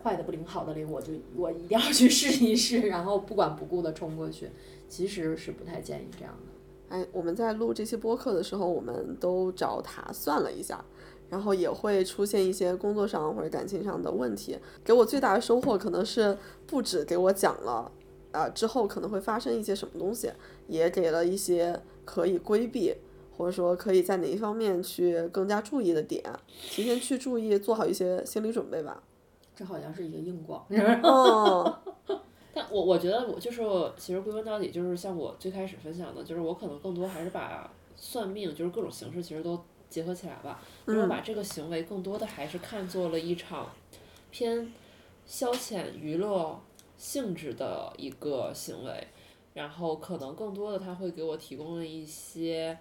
[0.00, 4.48] 坏的不灵，好的灵，我就我一定要去试一试，然后不管不顾的冲过去，
[4.88, 6.96] 其实是不太建议这样的。
[6.96, 10.82] 哎，我们在录这期播客的时候，我们都找他算了一下，
[11.28, 14.56] 然后也会出现一些工作上或者感情上的问题。
[14.84, 17.90] 给我最大的收获可能是不止给我讲了，
[18.38, 20.30] 啊、之后可能会发生一些什么东西，
[20.68, 22.94] 也给了一些可以规避，
[23.36, 26.22] 或者说可以在哪一方面去更加注意的点，
[26.70, 29.02] 提前去注意，做好一些心理准备吧。
[29.56, 30.64] 这好像是一个硬广。
[31.02, 31.78] 哦，
[32.54, 33.62] 但我我觉得我就是
[33.96, 39.60] 其实归根到底就是像我最开始分享的，就是我可能更多还是把算命就是各种形式其实都
[39.90, 43.68] 结合起来吧，就是把这个行为更多的还是看作了一场
[44.30, 44.72] 偏
[45.26, 46.60] 消遣娱乐
[46.98, 49.06] 性质的一个行为，
[49.54, 52.76] 然后可能更多的他会给我提供了一些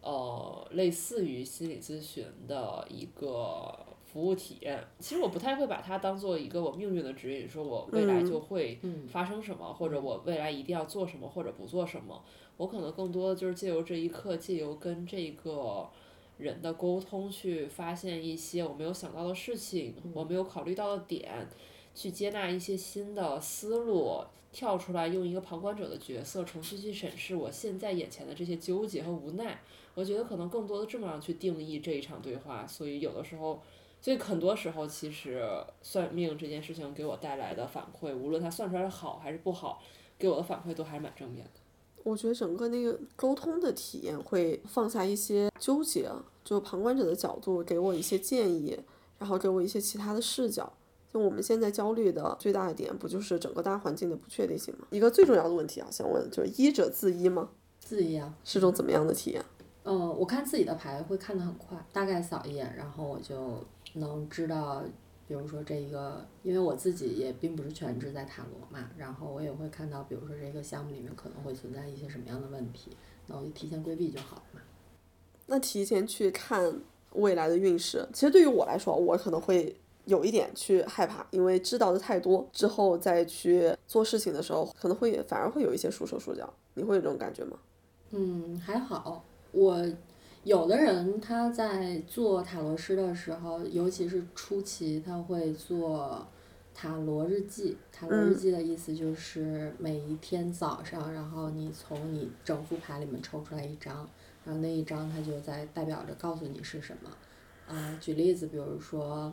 [0.00, 3.76] 呃类似于心理咨询的一个。
[4.14, 12.22] 服务体验，其实我不太会把它当做一个我命运的指引，说我未来就会嗯发生什么，或者我未来一定要做什么或者不做什么。
[12.56, 15.90] 我可能更多的就是借由这一刻，借由跟这个
[16.38, 21.48] 人的沟通，去发现一些我没有想到的事情，我没有考虑到的点，
[21.94, 29.60] 去接纳一些新的思路，跳出来用一个旁观者的角色，重新去审视我现在眼前的这些纠结和无奈。
[29.94, 33.62] 我觉得可能更多的这么样去定义这一场对话，所以有的时候。
[34.00, 35.42] 所以很多时候，其实
[35.80, 39.82] 算命这件事情给我带来的反馈，无论它算出来是好还是不好，
[40.18, 41.60] 给我的反馈都还是蛮正面的。
[42.02, 46.10] 我觉得整个那个沟通的体验会放下一些纠结，
[46.44, 48.78] 就旁观者的角度给我一些建议，
[49.18, 50.70] 然后给我一些其他的视角。
[51.14, 54.88] 就我们现在焦虑的最大的点，不就是整个大环境的不确定性吗？
[54.90, 57.50] 一个最重要的问题啊，想问就是医者自医吗？
[57.78, 59.40] 自医啊，是种怎么样的体验？
[59.84, 64.82] 呃，我看自己的牌会看得很快，大概扫一眼，然后我就能知道，
[65.28, 72.90] 比如说这一个，因为我自己也并不是全职在塔罗嘛，然后我也会看到，比如说这个项目里面可能会存在一些什么样的问题，
[73.28, 74.60] 那我就提前规避就好了嘛。
[75.46, 76.80] 那提前去看
[77.12, 79.76] 未来的运势，其实对于我来说，我可能会
[80.06, 86.52] 有一点去害怕，因为知道的太多之后再去做事情的时候，可能会反而会有一些束手束脚。
[86.74, 87.56] 你会有这种感觉吗？
[88.10, 89.82] 嗯，还好，我
[90.42, 96.26] 有的人他在做塔罗师的时候，尤其是初期，他会做
[96.74, 97.78] 塔罗日记。
[97.92, 104.06] 塔罗日记的意思就是每一天早上，然后你从你整副牌里面抽出来一张，
[104.44, 107.10] 然后那一张它就在代表着告诉你是什么。
[107.66, 109.32] 啊、举例子，比如说。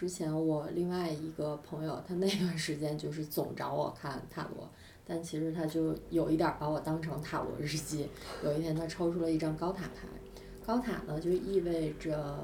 [0.00, 4.66] 之前我另外一个朋友，他那段时间就是总找我看塔罗，
[5.06, 8.08] 但其实他就有一点儿把我当成塔罗日记。
[8.42, 10.08] 有一天他抽出了一张高塔牌，
[10.64, 12.42] 高塔呢就意味着，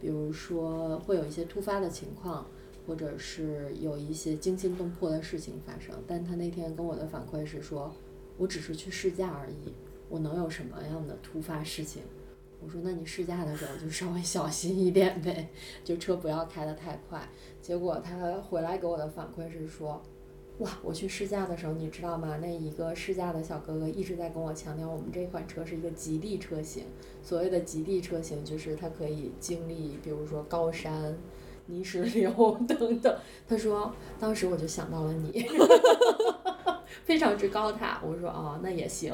[0.00, 2.44] 比如说会有一些突发的情况，
[2.88, 5.94] 或者是有一些惊心动魄的事情发生。
[6.08, 7.94] 但他那天跟我的反馈是说，
[8.36, 9.72] 我只是去试驾而已，
[10.08, 12.02] 我能有什么样的突发事情？
[12.66, 15.48] 我说，那你试驾的时候就稍微小心一点呗，
[15.84, 17.28] 就车不要开得太快。
[17.62, 20.02] 结果他回来给我的反馈是说，
[20.58, 22.38] 哇，我去试驾的时候，你知道吗？
[22.42, 26.82] 那一个试驾的小哥哥一直在跟我强调，我们这款车是一个极地车型。
[27.22, 31.16] 所谓的极地车型，就是它可以经历，比如说高山、
[31.66, 33.16] 泥石流等等。
[33.46, 35.46] 他说，当时我就想到了你，
[37.04, 38.00] 非常之高塔。
[38.04, 39.12] 我说，哦，那也行。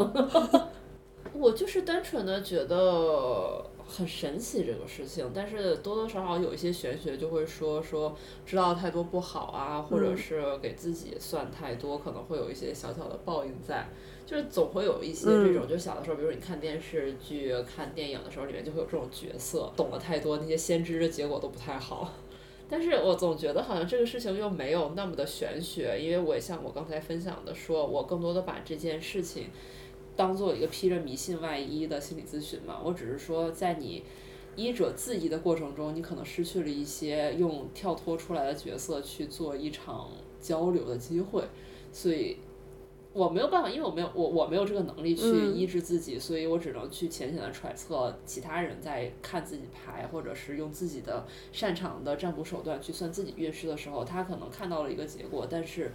[1.35, 8.15] 我就是单纯的觉得很神奇这个事情，但是多多少少有一些玄学就会说说
[8.45, 13.89] 知道太多不好啊，或者是给自己算太多，可能会有一些小小的报应在，
[14.27, 22.13] 就是总会有一些这种，就小的时候，比如你看电视剧、看电影的时候，里面就会有这种角色，懂了太多，那些先知的结果都不太好。
[22.69, 29.49] 但是我总觉得好像这个事情又没有那么的玄学，因为我也像我刚才分享的说，我更多的把这件事情。
[30.15, 34.03] 当做一个披着迷信外衣的心理咨询嘛，我只是说，在你
[34.55, 41.43] 医者自医的过程中，你可能失去了一些用跳脱出来的角色去做一场交流的机会，
[41.91, 42.37] 所以
[43.15, 55.91] 我没有办法，因为我没有我我没有这个能力去医治自己，所以我只能去浅浅的揣测其他人在看自己牌，或者是用自己的擅长的占卜手段去算自己运势的时候，他可能看到了一个结果，但是。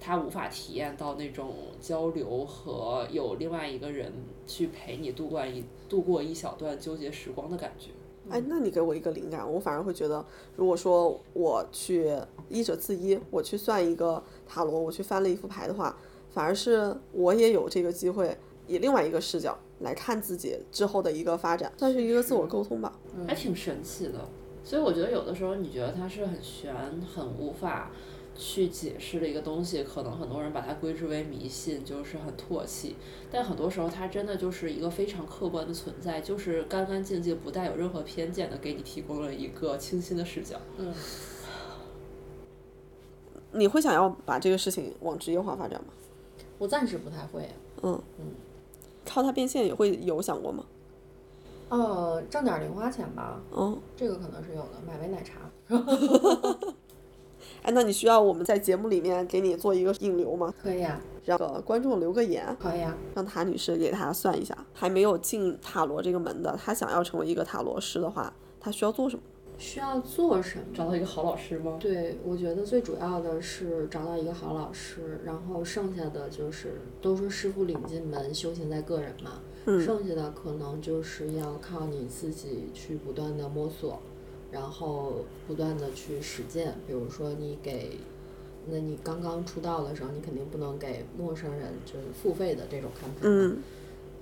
[0.00, 4.10] 他无法体验到那种交流和有另外一个人
[4.46, 7.90] 去陪你度过一度过一小段纠结时光的感觉。
[8.30, 10.24] 哎，那你给我一个灵感，我反而会觉得，
[10.56, 12.12] 如果说我去
[12.48, 15.96] 医者自医，我去算一个塔罗，我去翻了一副牌的话，
[16.30, 18.36] 反而是我也有这个机会，
[18.68, 22.92] 以另外一个视角来看自己之后的一个发展，算是一个自我沟通吧。
[23.26, 24.28] 还挺神奇的。
[24.62, 26.72] 所以我觉得有的时候你觉得它是很悬、
[27.12, 27.90] 很无法
[28.36, 32.96] 去解释的一个东西，可能很多人把它归之为迷信，就是很唾弃。
[33.30, 40.56] 但很多时候它真的就是一个非常客观的存在，就是干干净净、不带有任何偏见的，给你提供了一个清新的视角。
[40.78, 40.94] 嗯，
[43.52, 45.92] 你会想要把这个事情往职业化发展吗？
[46.58, 47.48] 我暂时不太会。
[47.82, 48.26] 嗯嗯，
[49.04, 50.64] 靠它变现也会有想过吗？
[51.68, 53.40] 呃，挣点零花钱吧。
[53.56, 55.50] 嗯，这个可能是有的，买杯奶茶。
[57.62, 60.52] 哎，那你需要我们在节目里面给你做一个引流吗？
[60.62, 62.96] 可以啊，让个观众留个言，可以啊。
[63.14, 69.22] 让塔女士给他算一下，还没有进塔罗这个门的，他想要成为一个塔罗师的话，他需要做什么？
[69.58, 70.64] 需要做什么？
[70.74, 71.76] 找到一个好老师吗？
[71.78, 79.32] 对，我觉得最主要的是找到一个好老师，然后剩下的就是都说师傅领进门，修行在个人嘛。
[79.66, 84.00] 嗯剩下的可能就是要靠你自己去不断的摸索，
[84.50, 86.74] 然后不断的去实践。
[86.86, 87.98] 比如说你给，
[88.68, 93.20] 那你刚刚出道的时候，你肯定不能给陌生人就是付费的这种看牌。
[93.22, 93.62] 嗯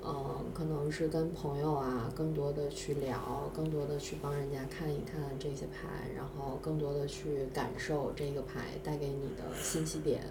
[0.01, 10.23] 嗯，可能是跟朋友啊，更多的去聊，更多的去帮人家看一看这些牌，然后更多的去感受这个牌带给你的信息点，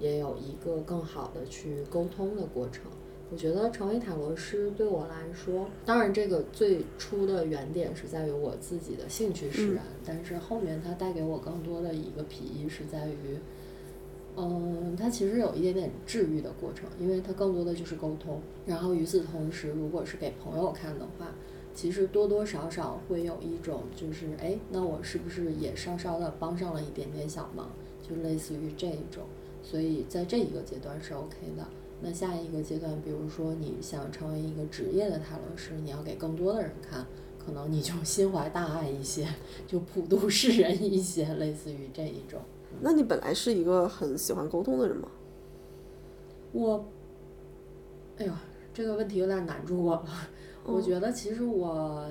[0.00, 2.84] 也有一个更好的去沟通的过程。
[3.32, 13.38] 我觉得成为塔罗师对我来说，当然这个最初的原点是在于我自己的兴趣使然，但是后面它带给我更多的一个裨益是在于。
[14.36, 18.38] 嗯，它其实有一点点治愈的过程，因为它更多的就是沟通。
[18.66, 21.34] 然后与此同时，如果是给朋友看的话，
[21.74, 27.70] 其实多多少少会有一种就是，哎，那我是不是也稍稍的帮上了一点点小忙，
[28.06, 29.24] 就类似于这一种。
[29.62, 31.66] 所以在这一个阶段是 OK 的。
[32.02, 37.06] 那下一个阶段，比如说你想成为一个职业的塔罗师，你要给更多的人看，
[37.38, 39.28] 可能你就心怀大爱一些，
[39.66, 42.40] 就普度世人一些，类似于这一种。
[42.80, 45.08] 那你本来是一个很喜欢沟通的人吗？
[46.52, 46.84] 我，
[48.18, 48.32] 哎呦，
[48.74, 50.08] 这个问题有点难住我了。
[50.66, 52.10] 我觉得其实我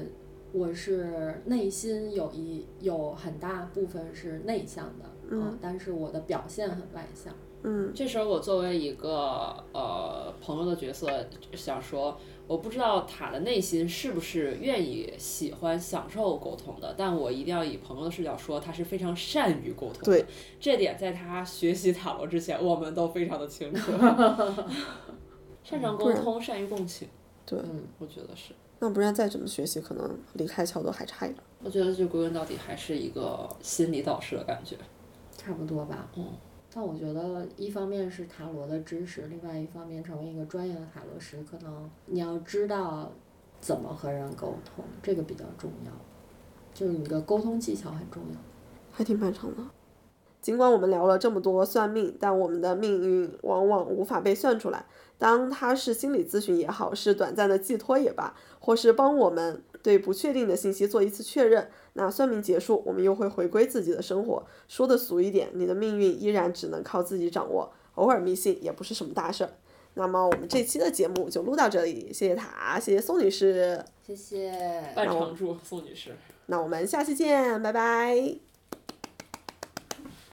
[0.51, 7.33] 我是内心有一有很大部分是内向的，嗯但是我的表现很外向。
[7.63, 11.07] 嗯这时候我作为一个呃朋友的角色，
[11.53, 20.05] 想说，我不知道塔的内心是不是愿意、喜欢、享受沟通的，但我一定要以朋友的视角说，他是非常善于沟通的。
[20.05, 20.25] 对，
[20.59, 23.91] 这点在他学习塔罗之前，我们都非常的清楚。
[25.63, 27.07] 擅长沟通，善于共情。
[27.45, 28.53] 对嗯，我觉得是。
[28.79, 31.39] 那不然再怎么学习，可能离开桥都还差一点。
[31.63, 34.75] 我觉得就归根到底还是一个心理导师的感觉。
[35.37, 36.09] 差不多吧。
[36.17, 36.25] 嗯。
[36.73, 43.11] 但我觉得，一方面是塔罗的知识，另外一方面成为一个专业的塔罗师，可能你要知道
[43.59, 45.91] 怎么和人沟通，这个比较重要。
[46.73, 48.37] 就是你的沟通技巧很重要。
[48.89, 49.61] 还挺漫长的。
[50.41, 54.85] 尽管我们聊了这么多算命，但我们的命运往往无法被算出来。
[55.19, 64.43] 当它是心理咨询也好，是短暂的寄托也罢，或是帮我们对不确定的信息做一次确认，那算命结束，我们又会回归自己的生活。
[64.67, 69.49] 说的俗一点，你的命运依然只能靠自己掌握，偶尔迷信也不是什么大事儿。
[69.95, 74.93] 那么我们这期的节目就录到这里，谢谢塔，谢谢宋女士，谢谢。
[74.95, 76.15] 半常驻宋女士。
[76.45, 78.50] 那我们下期见，拜拜。